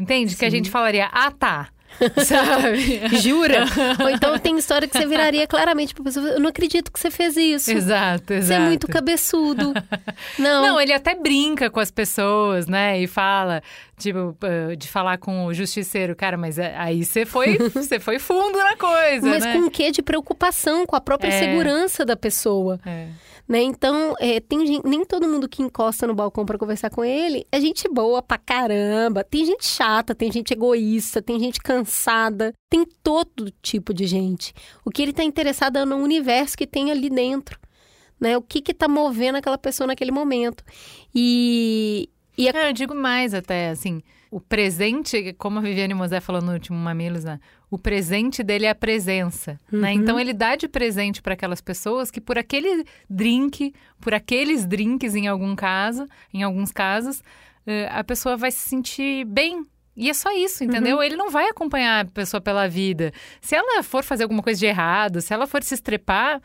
Entende? 0.00 0.32
Sim. 0.32 0.38
Que 0.38 0.44
a 0.44 0.50
gente 0.50 0.70
falaria, 0.70 1.08
ah, 1.12 1.30
tá. 1.30 1.68
Sabe? 2.24 3.08
Jura? 3.18 3.64
Ou 4.00 4.10
então 4.10 4.38
tem 4.38 4.56
história 4.56 4.88
que 4.88 4.96
você 4.96 5.06
viraria 5.06 5.46
claramente 5.46 5.94
pra 5.94 6.04
pessoa, 6.04 6.26
eu 6.28 6.40
não 6.40 6.48
acredito 6.48 6.90
que 6.90 6.98
você 6.98 7.10
fez 7.10 7.36
isso. 7.36 7.70
Exato, 7.70 8.32
exato. 8.32 8.46
Você 8.46 8.54
é 8.54 8.58
muito 8.60 8.86
cabeçudo. 8.86 9.74
Não. 10.38 10.62
Não, 10.62 10.80
ele 10.80 10.92
até 10.92 11.14
brinca 11.14 11.68
com 11.68 11.80
as 11.80 11.90
pessoas, 11.90 12.66
né? 12.66 13.00
E 13.00 13.06
fala, 13.06 13.62
tipo, 14.00 14.36
de 14.76 14.88
falar 14.88 15.18
com 15.18 15.46
o 15.46 15.54
justiceiro, 15.54 16.16
cara, 16.16 16.36
mas 16.36 16.58
aí 16.58 17.04
você 17.04 17.24
foi, 17.26 17.58
você 17.74 18.00
foi 18.00 18.18
fundo 18.18 18.58
na 18.58 18.76
coisa, 18.76 19.28
Mas 19.28 19.44
né? 19.44 19.52
com 19.52 19.66
o 19.66 19.70
quê 19.70 19.90
de 19.90 20.02
preocupação 20.02 20.86
com 20.86 20.96
a 20.96 21.00
própria 21.00 21.28
é. 21.28 21.38
segurança 21.38 22.04
da 22.04 22.16
pessoa. 22.16 22.80
É. 22.84 23.08
Né? 23.50 23.62
Então, 23.62 24.14
é, 24.20 24.38
tem 24.38 24.64
gente, 24.64 24.86
nem 24.86 25.04
todo 25.04 25.26
mundo 25.26 25.48
que 25.48 25.60
encosta 25.60 26.06
no 26.06 26.14
balcão 26.14 26.46
para 26.46 26.56
conversar 26.56 26.88
com 26.88 27.04
ele 27.04 27.44
é 27.50 27.60
gente 27.60 27.88
boa 27.88 28.22
pra 28.22 28.38
caramba. 28.38 29.24
Tem 29.24 29.44
gente 29.44 29.66
chata, 29.66 30.14
tem 30.14 30.30
gente 30.30 30.52
egoísta, 30.52 31.20
tem 31.20 31.36
gente 31.40 31.60
cansada, 31.60 32.54
tem 32.70 32.86
todo 33.02 33.52
tipo 33.60 33.92
de 33.92 34.06
gente. 34.06 34.54
O 34.84 34.90
que 34.90 35.02
ele 35.02 35.10
está 35.10 35.24
interessado 35.24 35.78
é 35.78 35.84
no 35.84 35.96
universo 35.96 36.56
que 36.56 36.64
tem 36.64 36.92
ali 36.92 37.10
dentro. 37.10 37.58
Né? 38.20 38.36
O 38.36 38.42
que 38.42 38.62
está 38.70 38.86
movendo 38.86 39.38
aquela 39.38 39.58
pessoa 39.58 39.88
naquele 39.88 40.12
momento. 40.12 40.62
E, 41.12 42.08
e 42.40 42.48
a... 42.48 42.68
Eu 42.68 42.72
digo 42.72 42.94
mais 42.94 43.34
até, 43.34 43.70
assim, 43.70 44.02
o 44.30 44.40
presente, 44.40 45.34
como 45.38 45.58
a 45.58 45.62
Viviane 45.62 45.94
Mosé 45.94 46.20
falou 46.20 46.42
no 46.42 46.52
último 46.52 46.78
Mamilos, 46.78 47.24
né? 47.24 47.40
o 47.70 47.78
presente 47.78 48.42
dele 48.42 48.66
é 48.66 48.70
a 48.70 48.74
presença, 48.74 49.52
né? 49.52 49.58
uhum. 49.72 49.80
né? 49.80 49.92
Então 49.92 50.18
ele 50.18 50.32
dá 50.32 50.56
de 50.56 50.66
presente 50.66 51.22
para 51.22 51.34
aquelas 51.34 51.60
pessoas 51.60 52.10
que 52.10 52.20
por 52.20 52.36
aquele 52.36 52.84
drink, 53.08 53.72
por 54.00 54.12
aqueles 54.12 54.66
drinks 54.66 55.14
em 55.14 55.28
algum 55.28 55.54
caso, 55.54 56.06
em 56.34 56.42
alguns 56.42 56.72
casos, 56.72 57.22
eh, 57.66 57.88
a 57.90 58.02
pessoa 58.02 58.36
vai 58.36 58.50
se 58.50 58.68
sentir 58.68 59.24
bem 59.24 59.64
e 59.96 60.08
é 60.08 60.14
só 60.14 60.30
isso, 60.32 60.64
entendeu? 60.64 60.96
Uhum. 60.96 61.02
Ele 61.02 61.16
não 61.16 61.30
vai 61.30 61.48
acompanhar 61.48 62.04
a 62.06 62.08
pessoa 62.08 62.40
pela 62.40 62.66
vida. 62.66 63.12
Se 63.40 63.54
ela 63.54 63.82
for 63.82 64.02
fazer 64.02 64.22
alguma 64.22 64.42
coisa 64.42 64.58
de 64.58 64.66
errado, 64.66 65.20
se 65.20 65.32
ela 65.32 65.46
for 65.46 65.62
se 65.62 65.74
estrepar, 65.74 66.40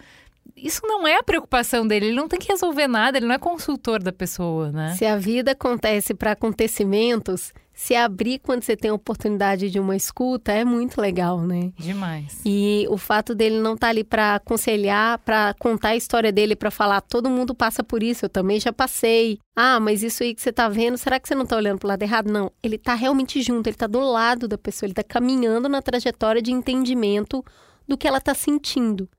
isso 0.56 0.82
não 0.84 1.08
é 1.08 1.18
a 1.18 1.24
preocupação 1.24 1.86
dele, 1.86 2.08
ele 2.08 2.16
não 2.16 2.28
tem 2.28 2.40
que 2.40 2.52
resolver 2.52 2.88
nada, 2.88 3.18
ele 3.18 3.26
não 3.26 3.36
é 3.36 3.40
consultor 3.40 4.02
da 4.02 4.12
pessoa, 4.12 4.72
né? 4.72 4.96
Se 4.96 5.06
a 5.06 5.18
vida 5.18 5.52
acontece 5.52 6.14
para 6.14 6.32
acontecimentos, 6.32 7.54
se 7.76 7.94
abrir 7.94 8.40
quando 8.40 8.64
você 8.64 8.76
tem 8.76 8.90
a 8.90 8.94
oportunidade 8.94 9.70
de 9.70 9.80
uma 9.80 9.98
escuta 9.98 10.54
é 10.54 10.64
muito 10.64 11.00
legal, 11.00 11.42
né? 11.42 11.74
Demais. 11.78 12.40
E 12.46 12.88
o 12.90 12.98
fato 12.98 13.36
dele 13.36 13.60
não 13.60 13.74
estar 13.74 13.88
tá 13.88 13.92
ali 13.92 14.04
para 14.04 14.36
aconselhar, 14.36 15.20
para 15.20 15.54
contar 15.60 15.90
a 15.90 15.96
história 15.96 16.32
dele, 16.32 16.56
para 16.56 16.72
falar, 16.72 17.02
todo 17.02 17.30
mundo 17.30 17.54
passa 17.54 17.84
por 17.84 18.02
isso, 18.02 18.26
eu 18.26 18.30
também 18.30 18.60
já 18.60 18.72
passei. 18.72 19.40
Ah, 19.54 19.80
mas 19.80 20.04
isso 20.04 20.24
aí 20.24 20.34
que 20.34 20.42
você 20.42 20.54
tá 20.54 20.70
vendo, 20.70 20.98
será 20.98 21.20
que 21.20 21.28
você 21.28 21.36
não 21.36 21.46
tá 21.46 21.58
olhando 21.58 21.80
pro 21.80 21.90
lado 21.90 22.02
errado? 22.02 22.32
Não, 22.32 22.50
ele 22.64 22.78
tá 22.78 22.96
realmente 22.96 23.42
junto, 23.42 23.68
ele 23.68 23.76
tá 23.76 23.88
do 23.88 24.00
lado 24.00 24.48
da 24.48 24.58
pessoa, 24.58 24.88
ele 24.88 24.94
tá 24.94 25.04
caminhando 25.04 25.68
na 25.68 25.82
trajetória 25.82 26.42
de 26.42 26.54
entendimento 26.54 27.44
do 27.86 27.98
que 27.98 28.08
ela 28.08 28.22
tá 28.22 28.34
sentindo. 28.34 29.10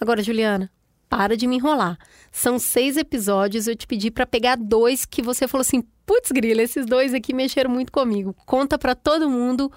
Agora, 0.00 0.22
Juliana, 0.22 0.70
para 1.08 1.36
de 1.36 1.46
me 1.46 1.56
enrolar. 1.56 1.98
São 2.30 2.58
seis 2.58 2.96
episódios, 2.96 3.66
eu 3.66 3.76
te 3.76 3.86
pedi 3.86 4.10
para 4.10 4.26
pegar 4.26 4.56
dois 4.56 5.04
que 5.04 5.22
você 5.22 5.48
falou 5.48 5.62
assim, 5.62 5.82
putz 6.04 6.30
grila, 6.30 6.62
esses 6.62 6.86
dois 6.86 7.14
aqui 7.14 7.32
mexeram 7.32 7.70
muito 7.70 7.92
comigo. 7.92 8.34
Conta 8.44 8.78
para 8.78 8.94
todo 8.94 9.30
mundo 9.30 9.70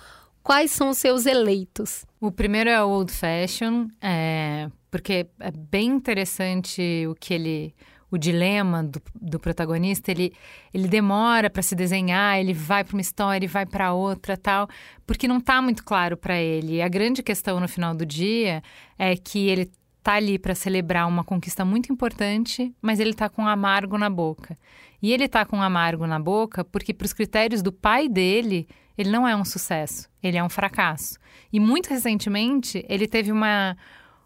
quais 0.44 0.72
são 0.72 0.90
os 0.90 0.98
seus 0.98 1.26
eleitos. 1.26 2.06
O 2.20 2.32
primeiro 2.32 2.70
é 2.70 2.84
o 2.84 2.90
Old 2.90 3.12
Fashion, 3.12 3.88
é, 4.02 4.70
porque 4.92 5.28
é 5.40 5.52
bem 5.52 5.88
interessante 5.88 7.06
o 7.08 7.16
que 7.16 7.34
ele 7.34 7.76
o 8.12 8.18
dilema 8.18 8.84
do, 8.84 9.02
do, 9.14 9.40
protagonista, 9.40 10.10
ele, 10.10 10.34
ele 10.74 10.88
demora 10.88 11.50
para 11.50 11.62
se 11.62 11.76
desenhar, 11.76 12.40
ele 12.40 12.54
vai 12.54 12.84
para 12.84 12.96
uma 12.96 13.02
história, 13.02 13.38
ele 13.38 13.48
vai 13.48 13.66
para 13.66 13.94
outra, 13.94 14.36
tal, 14.36 14.68
porque 15.06 15.28
não 15.28 15.38
está 15.38 15.62
muito 15.62 15.84
claro 15.84 16.18
para 16.18 16.40
ele. 16.42 16.82
A 16.82 16.88
grande 16.88 17.22
questão 17.22 17.60
no 17.60 17.68
final 17.68 17.94
do 17.94 18.06
dia 18.06 18.64
é 18.98 19.16
que 19.16 19.48
ele 19.48 19.70
tá 20.10 20.16
ali 20.16 20.40
para 20.40 20.56
celebrar 20.56 21.08
uma 21.08 21.24
conquista 21.24 21.64
muito 21.64 21.94
importante, 21.94 22.74
mas 22.82 23.00
ele 23.00 23.14
tá 23.14 23.30
com 23.30 23.48
amargo 23.48 23.96
na 23.96 24.10
boca. 24.10 24.58
E 25.00 25.14
ele 25.14 25.28
tá 25.28 25.46
com 25.46 25.62
amargo 25.62 26.08
na 26.08 26.20
boca 26.20 26.64
porque, 26.64 26.96
para 26.96 27.06
os 27.06 27.14
critérios 27.14 27.62
do 27.62 27.72
pai 27.72 28.10
dele, 28.10 28.68
ele 28.98 29.12
não 29.12 29.28
é 29.28 29.36
um 29.36 29.46
sucesso, 29.46 30.10
ele 30.24 30.36
é 30.36 30.44
um 30.44 30.50
fracasso. 30.50 31.20
E 31.54 31.60
muito 31.60 31.92
recentemente, 31.92 32.84
ele 32.90 33.08
teve 33.08 33.32
uma, 33.32 33.78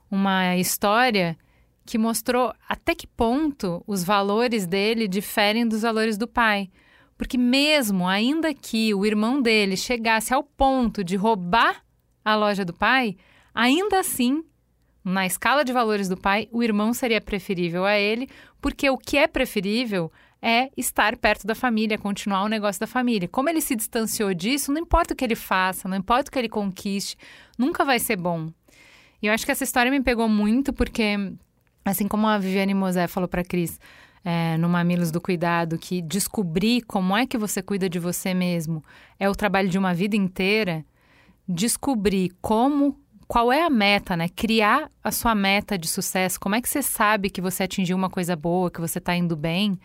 uma 0.10 0.56
história 0.56 1.38
que 1.86 1.98
mostrou 1.98 2.54
até 2.70 2.96
que 2.96 3.06
ponto 3.06 3.84
os 3.86 4.06
valores 4.06 4.66
dele 4.66 5.06
diferem 5.06 5.68
dos 5.68 5.82
valores 5.82 6.18
do 6.18 6.30
pai. 6.30 6.70
Porque, 7.18 7.38
mesmo 7.38 8.08
ainda 8.08 8.54
que 8.54 8.94
o 8.94 9.06
irmão 9.06 9.42
dele 9.42 9.76
chegasse 9.76 10.34
ao 10.34 10.46
ponto 10.46 11.04
de 11.04 11.18
roubar 11.18 11.84
a 12.24 12.38
loja 12.38 12.64
do 12.64 12.74
pai, 12.74 13.18
ainda 13.54 14.00
assim 14.00 14.46
na 15.04 15.26
escala 15.26 15.66
de 15.66 15.74
valores 15.74 16.08
do 16.08 16.16
pai, 16.16 16.48
o 16.52 16.64
irmão 16.64 16.94
seria 16.94 17.20
preferível 17.20 17.86
a 17.86 17.98
ele, 17.98 18.30
porque 18.62 18.90
o 18.90 18.98
que 18.98 19.18
é 19.18 19.28
preferível 19.28 20.12
é 20.42 20.70
estar 20.76 21.16
perto 21.18 21.48
da 21.48 21.56
família, 21.56 21.98
continuar 21.98 22.44
o 22.44 22.50
negócio 22.50 22.80
da 22.80 22.88
família. 22.88 23.28
Como 23.28 23.50
ele 23.50 23.62
se 23.62 23.76
distanciou 23.76 24.34
disso, 24.34 24.72
não 24.72 24.82
importa 24.82 25.14
o 25.14 25.18
que 25.18 25.24
ele 25.24 25.36
faça, 25.36 25.88
não 25.88 25.98
importa 25.98 26.30
o 26.30 26.32
que 26.32 26.40
ele 26.40 26.50
conquiste, 26.50 27.18
nunca 27.58 27.86
vai 27.86 28.00
ser 28.00 28.18
bom. 28.18 28.50
E 29.22 29.28
eu 29.28 29.34
acho 29.34 29.46
que 29.46 29.52
essa 29.52 29.64
história 29.64 29.90
me 29.92 30.02
pegou 30.02 30.28
muito 30.28 30.74
porque, 30.74 31.34
assim 31.86 32.08
como 32.08 32.28
a 32.28 32.38
Viviane 32.38 32.74
Mosé 32.74 33.08
falou 33.08 33.28
para 33.28 33.44
Cris, 33.44 33.80
é, 34.24 34.58
no 34.58 34.70
Mamilos 34.70 35.12
do 35.12 35.20
Cuidado, 35.22 35.78
que 35.78 36.02
descobrir 36.02 36.82
como 36.82 37.16
é 37.16 37.26
que 37.26 37.38
você 37.38 37.62
cuida 37.62 37.90
de 37.90 38.00
você 38.00 38.34
mesmo 38.34 38.84
é 39.20 39.30
o 39.30 39.36
trabalho 39.36 39.70
de 39.70 39.78
uma 39.78 39.94
vida 39.94 40.16
inteira, 40.16 40.86
descobrir 41.48 42.32
como 42.42 43.00
qual 43.34 43.52
é 43.52 43.64
a 43.64 43.70
meta, 43.70 44.16
né? 44.16 44.30
Criar 44.30 44.92
a 45.04 45.12
sua 45.12 45.34
meta 45.34 45.76
de 45.76 45.88
sucesso. 45.88 46.40
Como 46.40 46.54
é 46.54 46.62
que 46.62 46.70
você 46.70 46.84
sabe 46.84 47.32
que 47.32 47.42
você 47.42 47.64
atingiu 47.64 47.98
uma 47.98 48.08
coisa 48.08 48.36
boa, 48.36 48.70
que 48.70 48.80
você 48.80 49.00
está 49.00 49.16
indo 49.16 49.36
bem? 49.36 49.76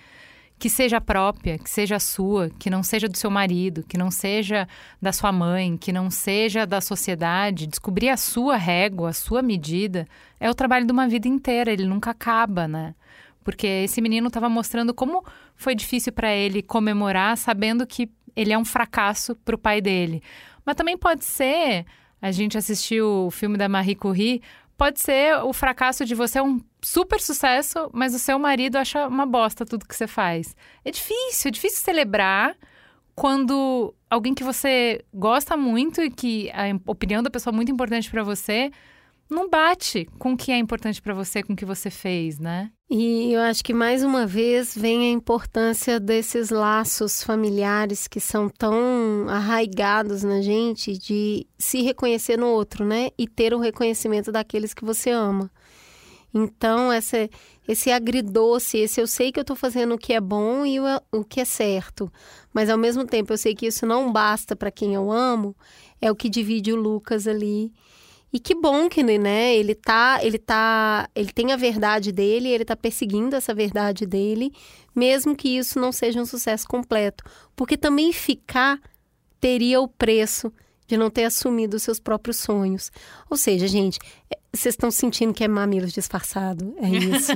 Que 0.59 0.69
seja 0.69 1.01
própria, 1.01 1.59
que 1.59 1.71
seja 1.71 1.99
sua, 1.99 2.51
que 2.59 2.69
não 2.69 2.83
seja 2.83 3.09
do 3.09 3.17
seu 3.17 3.31
marido, 3.31 3.83
que 3.89 3.97
não 3.97 4.11
seja 4.11 4.69
da 5.01 5.13
sua 5.15 5.33
mãe, 5.33 5.79
que 5.79 5.91
não 5.91 6.11
seja 6.11 6.67
da 6.67 6.83
sociedade. 6.83 7.67
Descobrir 7.67 8.11
a 8.11 8.19
sua 8.19 8.59
régua, 8.59 9.09
a 9.09 9.15
sua 9.15 9.41
medida, 9.41 10.07
é 10.39 10.51
o 10.51 10.55
trabalho 10.55 10.85
de 10.85 10.93
uma 10.93 11.09
vida 11.09 11.27
inteira, 11.27 11.73
ele 11.73 11.87
nunca 11.87 12.11
acaba, 12.11 12.69
né? 12.69 12.95
Porque 13.43 13.67
esse 13.67 14.03
menino 14.03 14.27
estava 14.29 14.51
mostrando 14.51 14.93
como 14.93 15.25
foi 15.57 15.75
difícil 15.75 16.13
para 16.13 16.35
ele 16.35 16.61
comemorar, 16.61 17.35
sabendo 17.39 17.87
que 17.87 18.11
ele 18.37 18.53
é 18.53 18.59
um 18.59 18.65
fracasso 18.67 19.35
para 19.37 19.55
o 19.55 19.59
pai 19.59 19.81
dele. 19.81 20.23
Mas 20.67 20.77
também 20.77 20.99
pode 20.99 21.25
ser 21.25 21.87
a 22.21 22.31
gente 22.31 22.59
assistiu 22.59 23.27
o 23.27 23.31
filme 23.31 23.57
da 23.57 23.69
Marie 23.69 23.95
Curie, 23.95 24.43
pode 24.77 25.01
ser 25.01 25.37
o 25.43 25.53
fracasso 25.53 26.05
de 26.05 26.15
você 26.15 26.39
é 26.39 26.43
um 26.43 26.61
super 26.81 27.21
sucesso, 27.21 27.91
mas 27.93 28.15
o 28.15 28.19
seu 28.19 28.39
marido 28.39 28.77
acha 28.77 29.07
uma 29.07 29.27
bosta 29.27 29.67
tudo 29.67 29.87
que 29.87 29.95
você 29.95 30.07
faz. 30.07 30.55
É 30.85 30.91
difícil, 30.91 31.49
é 31.49 31.51
difícil 31.51 31.83
celebrar 31.83 32.57
quando 33.15 33.93
alguém 34.09 34.33
que 34.35 34.45
você 34.45 35.05
gosta 35.13 35.57
muito 35.57 36.01
e 36.01 36.11
que 36.11 36.51
a 36.51 36.91
opinião 36.91 37.23
da 37.23 37.31
pessoa 37.31 37.53
é 37.53 37.57
muito 37.57 37.73
importante 37.73 38.09
para 38.09 38.23
você 38.23 38.71
não 39.31 39.49
bate 39.49 40.07
com 40.19 40.33
o 40.33 40.37
que 40.37 40.51
é 40.51 40.59
importante 40.59 41.03
para 41.03 41.15
você, 41.15 41.43
com 41.43 41.53
o 41.53 41.57
que 41.57 41.65
você 41.65 41.91
fez, 41.91 42.39
né? 42.39 42.71
E 42.91 43.33
eu 43.35 43.41
acho 43.43 43.63
que 43.63 43.75
mais 43.75 44.03
uma 44.03 44.27
vez 44.27 44.75
vem 44.75 45.09
a 45.09 45.11
importância 45.11 46.01
desses 46.01 46.49
laços 46.49 47.23
familiares 47.23 48.09
que 48.09 48.19
são 48.19 48.49
tão 48.49 49.27
arraigados 49.29 50.23
na 50.23 50.41
gente 50.41 50.97
de 50.97 51.47
se 51.59 51.83
reconhecer 51.83 52.39
no 52.39 52.47
outro, 52.47 52.87
né? 52.87 53.11
E 53.19 53.29
ter 53.29 53.53
o 53.53 53.59
reconhecimento 53.59 54.33
daqueles 54.33 54.73
que 54.73 54.85
você 54.85 55.11
ama. 55.11 55.51
Então, 56.33 56.91
essa, 56.91 57.29
esse 57.67 57.91
agridoce, 57.91 58.79
esse 58.79 59.01
eu 59.01 59.07
sei 59.07 59.33
que 59.33 59.39
eu 59.39 59.43
estou 59.43 59.57
fazendo 59.57 59.95
o 59.95 59.99
que 59.99 60.15
é 60.15 60.21
bom 60.21 60.65
e 60.65 60.81
o, 60.81 60.85
o 61.13 61.25
que 61.25 61.41
é 61.41 61.45
certo, 61.45 62.11
mas 62.53 62.71
ao 62.71 62.79
mesmo 62.79 63.05
tempo 63.07 63.33
eu 63.33 63.39
sei 63.39 63.55
que 63.55 63.67
isso 63.67 63.87
não 63.87 64.13
basta 64.13 64.55
para 64.55 64.71
quem 64.71 64.95
eu 64.95 65.11
amo, 65.11 65.55
é 66.01 66.11
o 66.11 66.17
que 66.17 66.29
divide 66.29 66.73
o 66.73 66.77
Lucas 66.77 67.27
ali 67.27 67.73
e 68.33 68.39
que 68.39 68.55
bom 68.55 68.89
que, 68.89 69.03
né, 69.03 69.55
ele 69.55 69.75
tá, 69.75 70.19
ele 70.23 70.39
tá, 70.39 71.09
ele 71.15 71.33
tem 71.33 71.53
a 71.53 71.57
verdade 71.57 72.13
dele, 72.13 72.49
ele 72.49 72.65
tá 72.65 72.77
perseguindo 72.77 73.35
essa 73.35 73.55
verdade 73.55 74.05
dele, 74.07 74.53
mesmo 74.95 75.35
que 75.35 75.57
isso 75.57 75.79
não 75.79 75.93
seja 75.93 76.21
um 76.21 76.27
sucesso 76.27 76.67
completo, 76.69 77.25
porque 77.57 77.77
também 77.77 78.13
ficar 78.13 78.81
teria 79.41 79.81
o 79.81 79.89
preço 79.89 80.53
de 80.89 80.97
não 80.97 81.11
ter 81.11 81.25
assumido 81.25 81.77
os 81.77 81.83
seus 81.83 82.01
próprios 82.01 82.39
sonhos. 82.39 82.91
Ou 83.31 83.37
seja, 83.37 83.69
gente, 83.69 83.99
é, 84.31 84.39
vocês 84.53 84.73
estão 84.73 84.91
sentindo 84.91 85.35
que 85.35 85.45
é 85.45 85.49
mamilos 85.49 85.93
disfarçado, 85.93 86.75
é 86.79 86.89
isso. 86.89 87.33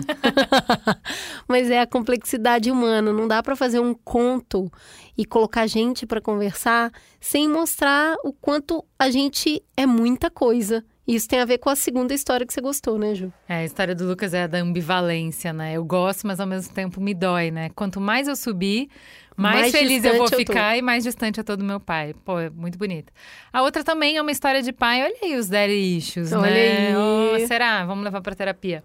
Mas 1.46 1.70
é 1.70 1.80
a 1.80 1.86
complexidade 1.86 2.70
humana, 2.70 3.12
não 3.12 3.28
dá 3.28 3.42
para 3.42 3.54
fazer 3.54 3.78
um 3.78 3.94
conto 3.94 4.72
e 5.16 5.26
colocar 5.26 5.66
gente 5.66 6.06
para 6.06 6.20
conversar 6.20 6.90
sem 7.20 7.46
mostrar 7.48 8.16
o 8.24 8.32
quanto 8.32 8.82
a 8.98 9.10
gente 9.10 9.62
é 9.76 9.86
muita 9.86 10.30
coisa. 10.30 10.82
Isso 11.06 11.28
tem 11.28 11.40
a 11.40 11.44
ver 11.44 11.58
com 11.58 11.68
a 11.68 11.74
segunda 11.74 12.14
história 12.14 12.46
que 12.46 12.54
você 12.54 12.60
gostou, 12.60 12.96
né, 12.96 13.14
Ju? 13.14 13.32
É, 13.48 13.56
a 13.56 13.64
história 13.64 13.94
do 13.94 14.06
Lucas 14.06 14.32
é 14.32 14.44
a 14.44 14.46
da 14.46 14.58
ambivalência, 14.58 15.52
né? 15.52 15.74
Eu 15.74 15.84
gosto, 15.84 16.26
mas 16.26 16.38
ao 16.38 16.46
mesmo 16.46 16.72
tempo 16.72 17.00
me 17.00 17.12
dói, 17.12 17.50
né? 17.50 17.70
Quanto 17.70 18.00
mais 18.00 18.28
eu 18.28 18.36
subir, 18.36 18.88
mais, 19.36 19.60
mais 19.60 19.72
feliz 19.72 20.04
eu 20.04 20.16
vou 20.16 20.28
ficar 20.28 20.76
e 20.76 20.82
mais 20.82 21.02
distante 21.04 21.38
eu 21.38 21.44
tô 21.44 21.56
do 21.56 21.64
meu 21.64 21.80
pai. 21.80 22.14
Pô, 22.24 22.38
é 22.38 22.50
muito 22.50 22.78
bonita. 22.78 23.12
A 23.52 23.62
outra 23.62 23.82
também 23.82 24.16
é 24.16 24.22
uma 24.22 24.30
história 24.30 24.62
de 24.62 24.72
pai. 24.72 25.02
Olha 25.02 25.16
aí 25.22 25.36
os 25.36 25.48
daddy 25.48 25.96
issues, 25.96 26.32
Olha 26.32 26.50
né? 26.50 26.88
Aí. 26.88 26.94
Oh, 26.96 27.46
será? 27.46 27.84
Vamos 27.84 28.04
levar 28.04 28.20
pra 28.20 28.34
terapia. 28.34 28.84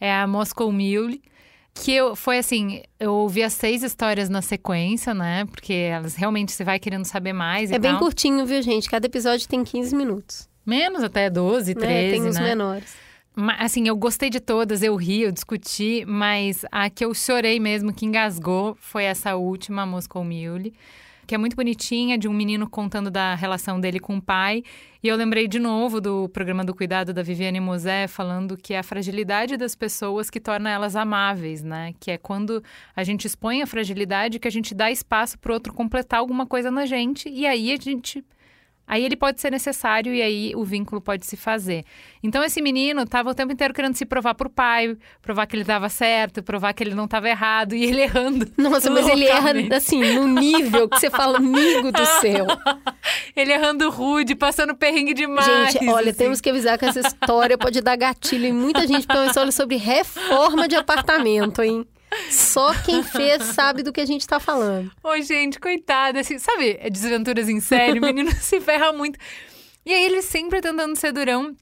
É 0.00 0.12
a 0.12 0.26
Moscow 0.26 0.70
Mule. 0.70 1.22
Que 1.76 1.92
eu, 1.92 2.14
foi 2.14 2.38
assim, 2.38 2.82
eu 3.00 3.12
ouvi 3.12 3.42
as 3.42 3.52
seis 3.52 3.82
histórias 3.82 4.28
na 4.28 4.40
sequência, 4.40 5.12
né? 5.12 5.44
Porque 5.46 5.72
elas 5.72 6.14
realmente 6.14 6.52
você 6.52 6.62
vai 6.62 6.78
querendo 6.78 7.04
saber 7.04 7.32
mais 7.32 7.72
É 7.72 7.80
bem 7.80 7.90
tal. 7.90 8.00
curtinho, 8.00 8.46
viu, 8.46 8.62
gente? 8.62 8.88
Cada 8.88 9.04
episódio 9.06 9.48
tem 9.48 9.64
15 9.64 9.96
minutos. 9.96 10.48
Menos 10.64 11.02
até 11.02 11.28
12, 11.28 11.74
13, 11.74 11.92
né? 11.92 12.10
Tem 12.12 12.28
os 12.28 12.36
né? 12.36 12.42
menores. 12.42 12.94
Assim, 13.58 13.88
eu 13.88 13.96
gostei 13.96 14.30
de 14.30 14.38
todas, 14.38 14.80
eu 14.80 14.94
ri, 14.94 15.22
eu 15.22 15.32
discuti, 15.32 16.04
mas 16.06 16.64
a 16.70 16.88
que 16.88 17.04
eu 17.04 17.12
chorei 17.12 17.58
mesmo, 17.58 17.92
que 17.92 18.06
engasgou, 18.06 18.76
foi 18.78 19.04
essa 19.04 19.34
última, 19.34 19.84
Moscow 19.84 20.22
Mule, 20.22 20.72
que 21.26 21.34
é 21.34 21.38
muito 21.38 21.56
bonitinha, 21.56 22.16
de 22.16 22.28
um 22.28 22.32
menino 22.32 22.68
contando 22.70 23.10
da 23.10 23.34
relação 23.34 23.80
dele 23.80 23.98
com 23.98 24.18
o 24.18 24.22
pai. 24.22 24.62
E 25.02 25.08
eu 25.08 25.16
lembrei 25.16 25.48
de 25.48 25.58
novo 25.58 26.00
do 26.00 26.28
programa 26.28 26.62
do 26.62 26.72
cuidado 26.72 27.12
da 27.12 27.22
Viviane 27.22 27.58
Mosé, 27.58 28.06
falando 28.06 28.56
que 28.56 28.72
é 28.72 28.78
a 28.78 28.84
fragilidade 28.84 29.56
das 29.56 29.74
pessoas 29.74 30.30
que 30.30 30.38
torna 30.38 30.70
elas 30.70 30.94
amáveis, 30.94 31.60
né? 31.62 31.92
Que 31.98 32.12
é 32.12 32.18
quando 32.18 32.62
a 32.94 33.02
gente 33.02 33.26
expõe 33.26 33.62
a 33.62 33.66
fragilidade 33.66 34.38
que 34.38 34.46
a 34.46 34.50
gente 34.50 34.74
dá 34.74 34.92
espaço 34.92 35.38
para 35.40 35.52
outro 35.52 35.72
completar 35.72 36.20
alguma 36.20 36.46
coisa 36.46 36.70
na 36.70 36.86
gente, 36.86 37.28
e 37.28 37.46
aí 37.46 37.72
a 37.72 37.76
gente 37.76 38.24
Aí 38.86 39.04
ele 39.04 39.16
pode 39.16 39.40
ser 39.40 39.50
necessário 39.50 40.14
e 40.14 40.20
aí 40.20 40.52
o 40.54 40.64
vínculo 40.64 41.00
pode 41.00 41.24
se 41.24 41.36
fazer. 41.36 41.84
Então 42.22 42.42
esse 42.44 42.60
menino 42.60 43.02
estava 43.02 43.30
o 43.30 43.34
tempo 43.34 43.52
inteiro 43.52 43.72
querendo 43.72 43.94
se 43.94 44.04
provar 44.04 44.34
pro 44.34 44.50
pai, 44.50 44.96
provar 45.22 45.46
que 45.46 45.56
ele 45.56 45.62
estava 45.62 45.88
certo, 45.88 46.42
provar 46.42 46.72
que 46.74 46.84
ele 46.84 46.94
não 46.94 47.06
estava 47.06 47.28
errado 47.28 47.74
e 47.74 47.84
ele 47.84 48.02
errando. 48.02 48.50
Nossa, 48.58 48.90
mas 48.90 49.08
ele 49.08 49.24
erra 49.24 49.52
assim, 49.74 50.14
no 50.14 50.26
nível 50.26 50.88
que 50.88 50.98
você 50.98 51.08
fala, 51.08 51.38
amigo 51.38 51.90
do 51.90 52.06
céu. 52.20 52.46
Ele 53.36 53.52
errando 53.52 53.90
rude, 53.90 54.36
passando 54.36 54.76
perrengue 54.76 55.12
demais. 55.12 55.72
Gente, 55.72 55.88
olha, 55.88 56.10
assim. 56.10 56.18
temos 56.18 56.40
que 56.40 56.50
avisar 56.50 56.78
que 56.78 56.84
essa 56.84 57.00
história 57.00 57.58
pode 57.58 57.80
dar 57.80 57.96
gatilho 57.96 58.46
em 58.46 58.52
muita 58.52 58.86
gente, 58.86 59.06
porque 59.06 59.16
é 59.16 59.20
uma 59.20 59.26
história 59.26 59.52
sobre 59.52 59.76
reforma 59.76 60.68
de 60.68 60.76
apartamento, 60.76 61.60
hein? 61.60 61.84
Só 62.30 62.74
quem 62.82 63.02
fez 63.02 63.42
sabe 63.42 63.82
do 63.82 63.92
que 63.92 64.00
a 64.00 64.06
gente 64.06 64.26
tá 64.26 64.40
falando. 64.40 64.90
Ô, 65.02 65.20
gente, 65.20 65.58
coitada, 65.58 66.20
assim, 66.20 66.38
sabe, 66.38 66.78
é 66.80 66.90
desventuras 66.90 67.48
em 67.48 67.60
série, 67.60 67.98
o 67.98 68.02
menino 68.02 68.30
se 68.40 68.60
ferra 68.60 68.92
muito. 68.92 69.18
E 69.84 69.92
aí 69.92 70.04
ele 70.04 70.22
sempre 70.22 70.60
tentando 70.60 70.96
ser 70.96 71.12
durão. 71.12 71.54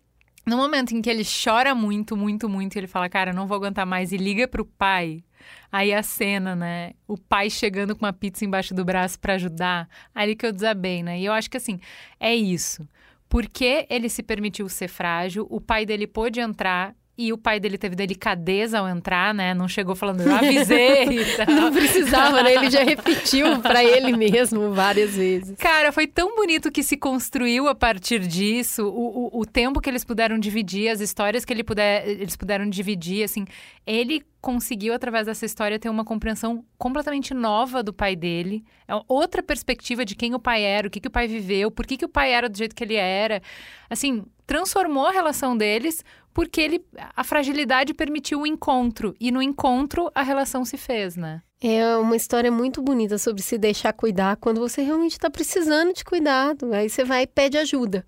No 0.44 0.56
momento 0.56 0.92
em 0.92 1.00
que 1.00 1.08
ele 1.08 1.22
chora 1.24 1.74
muito, 1.74 2.16
muito, 2.16 2.48
muito, 2.48 2.76
ele 2.76 2.88
fala, 2.88 3.08
cara, 3.08 3.32
não 3.32 3.46
vou 3.46 3.56
aguentar 3.56 3.86
mais, 3.86 4.12
e 4.12 4.16
liga 4.16 4.48
pro 4.48 4.64
pai. 4.64 5.22
Aí 5.70 5.92
a 5.92 6.02
cena, 6.02 6.54
né? 6.54 6.92
O 7.06 7.16
pai 7.16 7.48
chegando 7.48 7.96
com 7.96 8.04
uma 8.04 8.12
pizza 8.12 8.44
embaixo 8.44 8.74
do 8.74 8.84
braço 8.84 9.18
para 9.18 9.34
ajudar. 9.34 9.88
Ali 10.14 10.36
que 10.36 10.44
eu 10.44 10.52
desabei, 10.52 11.02
né? 11.02 11.18
E 11.18 11.24
eu 11.24 11.32
acho 11.32 11.50
que 11.50 11.56
assim, 11.56 11.80
é 12.18 12.34
isso. 12.34 12.86
Porque 13.28 13.86
ele 13.88 14.08
se 14.08 14.22
permitiu 14.22 14.68
ser 14.68 14.88
frágil, 14.88 15.46
o 15.48 15.60
pai 15.60 15.86
dele 15.86 16.06
pôde 16.06 16.40
entrar 16.40 16.94
e 17.26 17.32
o 17.32 17.38
pai 17.38 17.60
dele 17.60 17.78
teve 17.78 17.94
delicadeza 17.94 18.78
ao 18.78 18.88
entrar, 18.88 19.32
né? 19.32 19.54
Não 19.54 19.68
chegou 19.68 19.94
falando, 19.94 20.22
eu 20.22 20.34
avisei. 20.34 21.06
Não 21.48 21.72
precisava, 21.72 22.42
né? 22.42 22.54
Ele 22.54 22.70
já 22.70 22.82
repetiu 22.82 23.60
pra 23.60 23.84
ele 23.84 24.16
mesmo 24.16 24.72
várias 24.72 25.14
vezes. 25.14 25.56
Cara, 25.58 25.92
foi 25.92 26.06
tão 26.06 26.34
bonito 26.34 26.70
que 26.70 26.82
se 26.82 26.96
construiu 26.96 27.68
a 27.68 27.74
partir 27.74 28.20
disso, 28.20 28.86
o, 28.86 29.36
o, 29.36 29.40
o 29.40 29.46
tempo 29.46 29.80
que 29.80 29.88
eles 29.88 30.04
puderam 30.04 30.38
dividir, 30.38 30.88
as 30.88 31.00
histórias 31.00 31.44
que 31.44 31.52
ele 31.52 31.64
puder, 31.64 32.08
eles 32.08 32.36
puderam 32.36 32.68
dividir, 32.68 33.24
assim, 33.24 33.44
ele 33.86 34.24
conseguiu, 34.42 34.92
através 34.92 35.26
dessa 35.26 35.46
história, 35.46 35.78
ter 35.78 35.88
uma 35.88 36.04
compreensão 36.04 36.64
completamente 36.76 37.32
nova 37.32 37.80
do 37.82 37.92
pai 37.92 38.16
dele. 38.16 38.64
É 38.88 38.92
outra 39.06 39.40
perspectiva 39.42 40.04
de 40.04 40.16
quem 40.16 40.34
o 40.34 40.40
pai 40.40 40.64
era, 40.64 40.88
o 40.88 40.90
que, 40.90 41.00
que 41.00 41.06
o 41.06 41.10
pai 41.10 41.28
viveu, 41.28 41.70
por 41.70 41.86
que, 41.86 41.96
que 41.96 42.04
o 42.04 42.08
pai 42.08 42.32
era 42.32 42.48
do 42.48 42.58
jeito 42.58 42.74
que 42.74 42.82
ele 42.82 42.96
era. 42.96 43.40
Assim, 43.88 44.24
transformou 44.44 45.06
a 45.06 45.12
relação 45.12 45.56
deles 45.56 46.04
porque 46.34 46.60
ele, 46.60 46.84
a 47.14 47.22
fragilidade 47.22 47.94
permitiu 47.94 48.40
o 48.40 48.46
encontro. 48.46 49.14
E 49.20 49.30
no 49.30 49.40
encontro, 49.40 50.10
a 50.14 50.22
relação 50.22 50.64
se 50.64 50.76
fez, 50.76 51.16
né? 51.16 51.40
É 51.62 51.96
uma 51.96 52.16
história 52.16 52.50
muito 52.50 52.82
bonita 52.82 53.18
sobre 53.18 53.40
se 53.42 53.56
deixar 53.56 53.92
cuidar 53.92 54.36
quando 54.36 54.58
você 54.58 54.82
realmente 54.82 55.12
está 55.12 55.30
precisando 55.30 55.92
de 55.94 56.04
cuidado. 56.04 56.72
Aí 56.72 56.90
você 56.90 57.04
vai 57.04 57.22
e 57.22 57.26
pede 57.26 57.56
ajuda. 57.56 58.04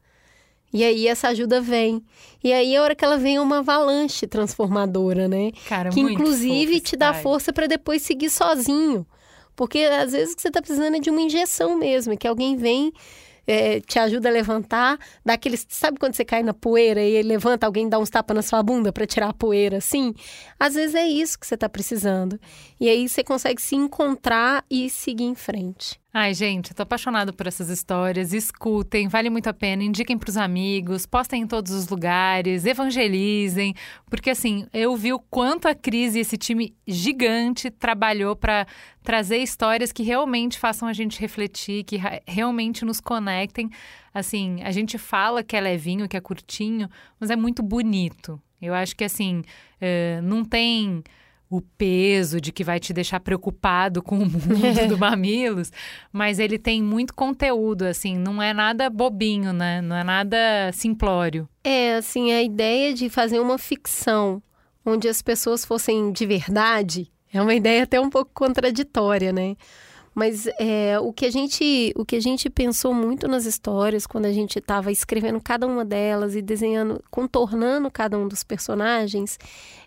E 0.74 0.82
aí 0.82 1.06
essa 1.06 1.28
ajuda 1.28 1.60
vem. 1.60 2.04
E 2.42 2.52
aí 2.52 2.76
a 2.76 2.82
hora 2.82 2.96
que 2.96 3.04
ela 3.04 3.16
vem 3.16 3.36
é 3.36 3.40
uma 3.40 3.58
avalanche 3.58 4.26
transformadora, 4.26 5.28
né? 5.28 5.52
Cara, 5.68 5.90
que 5.90 6.00
inclusive 6.00 6.80
te 6.80 6.96
dá 6.96 7.14
força 7.14 7.52
para 7.52 7.68
depois 7.68 8.02
seguir 8.02 8.28
sozinho. 8.28 9.06
Porque 9.54 9.78
às 9.78 10.10
vezes 10.10 10.32
o 10.32 10.36
que 10.36 10.42
você 10.42 10.48
está 10.48 10.60
precisando 10.60 10.96
é 10.96 10.98
de 10.98 11.10
uma 11.10 11.20
injeção 11.20 11.78
mesmo, 11.78 12.18
que 12.18 12.26
alguém 12.26 12.56
vem 12.56 12.92
é, 13.46 13.78
te 13.82 14.00
ajuda 14.00 14.28
a 14.28 14.32
levantar, 14.32 14.98
dá 15.24 15.34
aqueles. 15.34 15.64
Sabe 15.68 15.96
quando 15.96 16.16
você 16.16 16.24
cai 16.24 16.42
na 16.42 16.52
poeira 16.52 17.00
e 17.00 17.12
ele 17.12 17.28
levanta, 17.28 17.66
alguém 17.66 17.88
dá 17.88 17.96
uns 18.00 18.10
tapas 18.10 18.34
na 18.34 18.42
sua 18.42 18.60
bunda 18.60 18.92
para 18.92 19.06
tirar 19.06 19.28
a 19.28 19.32
poeira 19.32 19.76
assim? 19.76 20.12
Às 20.58 20.74
vezes 20.74 20.96
é 20.96 21.06
isso 21.06 21.38
que 21.38 21.46
você 21.46 21.54
está 21.54 21.68
precisando. 21.68 22.36
E 22.80 22.88
aí 22.88 23.08
você 23.08 23.22
consegue 23.22 23.62
se 23.62 23.76
encontrar 23.76 24.64
e 24.68 24.90
seguir 24.90 25.24
em 25.24 25.36
frente. 25.36 26.02
Ai, 26.16 26.32
gente, 26.32 26.72
tô 26.72 26.84
apaixonada 26.84 27.32
por 27.32 27.44
essas 27.48 27.68
histórias. 27.68 28.32
Escutem, 28.32 29.08
vale 29.08 29.28
muito 29.28 29.48
a 29.48 29.52
pena. 29.52 29.82
Indiquem 29.82 30.16
pros 30.16 30.36
amigos, 30.36 31.06
postem 31.06 31.42
em 31.42 31.46
todos 31.46 31.72
os 31.72 31.88
lugares, 31.88 32.64
evangelizem. 32.64 33.74
Porque, 34.08 34.30
assim, 34.30 34.64
eu 34.72 34.96
vi 34.96 35.12
o 35.12 35.18
quanto 35.18 35.66
a 35.66 35.74
Cris 35.74 36.14
e 36.14 36.20
esse 36.20 36.36
time 36.36 36.72
gigante 36.86 37.68
trabalhou 37.68 38.36
para 38.36 38.64
trazer 39.02 39.38
histórias 39.38 39.90
que 39.90 40.04
realmente 40.04 40.56
façam 40.56 40.86
a 40.86 40.92
gente 40.92 41.20
refletir, 41.20 41.82
que 41.82 42.00
realmente 42.28 42.84
nos 42.84 43.00
conectem. 43.00 43.68
Assim, 44.14 44.62
a 44.62 44.70
gente 44.70 44.96
fala 44.96 45.42
que 45.42 45.56
é 45.56 45.60
levinho, 45.60 46.08
que 46.08 46.16
é 46.16 46.20
curtinho, 46.20 46.88
mas 47.18 47.28
é 47.28 47.34
muito 47.34 47.60
bonito. 47.60 48.40
Eu 48.62 48.72
acho 48.72 48.94
que, 48.94 49.02
assim, 49.02 49.42
eh, 49.80 50.20
não 50.22 50.44
tem 50.44 51.02
o 51.48 51.60
peso 51.60 52.40
de 52.40 52.50
que 52.50 52.64
vai 52.64 52.80
te 52.80 52.92
deixar 52.92 53.20
preocupado 53.20 54.02
com 54.02 54.16
o 54.16 54.26
mundo 54.26 54.88
do 54.88 54.98
Mamilos, 54.98 55.70
mas 56.12 56.38
ele 56.38 56.58
tem 56.58 56.82
muito 56.82 57.14
conteúdo, 57.14 57.82
assim, 57.82 58.16
não 58.16 58.42
é 58.42 58.52
nada 58.52 58.90
bobinho, 58.90 59.52
né? 59.52 59.80
Não 59.80 59.96
é 59.96 60.04
nada 60.04 60.36
simplório. 60.72 61.48
É, 61.62 61.96
assim, 61.96 62.32
a 62.32 62.42
ideia 62.42 62.92
de 62.92 63.08
fazer 63.08 63.38
uma 63.38 63.58
ficção 63.58 64.42
onde 64.84 65.08
as 65.08 65.22
pessoas 65.22 65.64
fossem 65.64 66.12
de 66.12 66.26
verdade 66.26 67.10
é 67.32 67.40
uma 67.40 67.54
ideia 67.54 67.82
até 67.82 68.00
um 68.00 68.08
pouco 68.08 68.30
contraditória, 68.32 69.32
né? 69.32 69.56
Mas 70.14 70.46
é, 70.58 70.98
o, 71.00 71.12
que 71.12 71.26
a 71.26 71.30
gente, 71.30 71.92
o 71.96 72.04
que 72.04 72.14
a 72.14 72.20
gente 72.20 72.48
pensou 72.48 72.94
muito 72.94 73.26
nas 73.26 73.44
histórias, 73.46 74.06
quando 74.06 74.26
a 74.26 74.32
gente 74.32 74.58
estava 74.58 74.92
escrevendo 74.92 75.40
cada 75.42 75.66
uma 75.66 75.84
delas 75.84 76.36
e 76.36 76.42
desenhando, 76.42 77.02
contornando 77.10 77.90
cada 77.90 78.16
um 78.16 78.28
dos 78.28 78.44
personagens, 78.44 79.38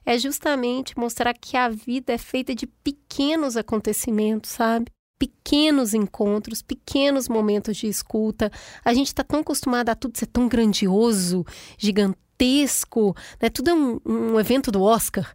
é 0.05 0.17
justamente 0.17 0.97
mostrar 0.99 1.33
que 1.33 1.55
a 1.55 1.69
vida 1.69 2.11
é 2.11 2.17
feita 2.17 2.53
de 2.53 2.67
pequenos 2.67 3.55
acontecimentos, 3.55 4.51
sabe? 4.51 4.87
Pequenos 5.17 5.93
encontros, 5.93 6.61
pequenos 6.61 7.29
momentos 7.29 7.77
de 7.77 7.87
escuta. 7.87 8.51
A 8.83 8.93
gente 8.93 9.07
está 9.07 9.23
tão 9.23 9.39
acostumado 9.39 9.89
a 9.89 9.95
tudo 9.95 10.17
ser 10.17 10.27
tão 10.27 10.47
grandioso, 10.49 11.45
gigantesco, 11.77 13.15
né? 13.41 13.49
Tudo 13.49 13.69
é 13.69 13.73
um, 13.73 13.99
um 14.05 14.39
evento 14.39 14.71
do 14.71 14.81
Oscar. 14.83 15.33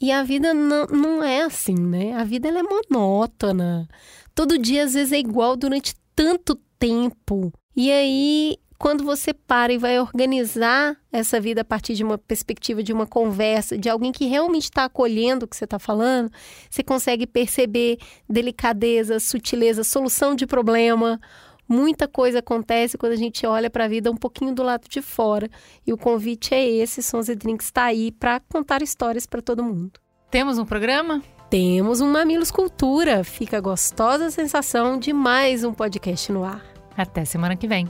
E 0.00 0.10
a 0.10 0.22
vida 0.22 0.54
não, 0.54 0.86
não 0.86 1.22
é 1.22 1.42
assim, 1.42 1.74
né? 1.74 2.14
A 2.14 2.24
vida 2.24 2.48
ela 2.48 2.60
é 2.60 2.62
monótona. 2.62 3.86
Todo 4.34 4.58
dia, 4.58 4.84
às 4.84 4.94
vezes, 4.94 5.12
é 5.12 5.18
igual 5.18 5.56
durante 5.56 5.94
tanto 6.16 6.54
tempo. 6.78 7.52
E 7.76 7.92
aí, 7.92 8.56
quando 8.78 9.04
você 9.04 9.34
para 9.34 9.74
e 9.74 9.76
vai 9.76 10.00
organizar 10.00 10.96
essa 11.12 11.38
vida 11.38 11.60
a 11.60 11.64
partir 11.64 11.92
de 11.92 12.02
uma 12.02 12.16
perspectiva, 12.16 12.82
de 12.82 12.94
uma 12.94 13.06
conversa, 13.06 13.76
de 13.76 13.90
alguém 13.90 14.10
que 14.10 14.24
realmente 14.24 14.64
está 14.64 14.84
acolhendo 14.84 15.44
o 15.44 15.48
que 15.48 15.54
você 15.54 15.64
está 15.64 15.78
falando, 15.78 16.30
você 16.70 16.82
consegue 16.82 17.26
perceber 17.26 17.98
delicadeza, 18.26 19.20
sutileza, 19.20 19.84
solução 19.84 20.34
de 20.34 20.46
problema. 20.46 21.20
Muita 21.72 22.08
coisa 22.08 22.40
acontece 22.40 22.98
quando 22.98 23.12
a 23.12 23.16
gente 23.16 23.46
olha 23.46 23.70
para 23.70 23.84
a 23.84 23.88
vida 23.88 24.10
um 24.10 24.16
pouquinho 24.16 24.52
do 24.52 24.60
lado 24.60 24.88
de 24.88 25.00
fora. 25.00 25.48
E 25.86 25.92
o 25.92 25.96
convite 25.96 26.52
é 26.52 26.68
esse, 26.68 27.00
Sons 27.00 27.28
e 27.28 27.36
Drinks 27.36 27.66
está 27.66 27.84
aí 27.84 28.10
para 28.10 28.40
contar 28.40 28.82
histórias 28.82 29.24
para 29.24 29.40
todo 29.40 29.62
mundo. 29.62 30.00
Temos 30.32 30.58
um 30.58 30.64
programa? 30.64 31.22
Temos 31.48 32.00
um 32.00 32.10
Mamilos 32.10 32.50
Cultura. 32.50 33.22
Fica 33.22 33.58
a 33.58 33.60
gostosa 33.60 34.32
sensação 34.32 34.98
de 34.98 35.12
mais 35.12 35.62
um 35.62 35.72
podcast 35.72 36.32
no 36.32 36.42
ar. 36.42 36.60
Até 36.96 37.24
semana 37.24 37.54
que 37.54 37.68
vem. 37.68 37.88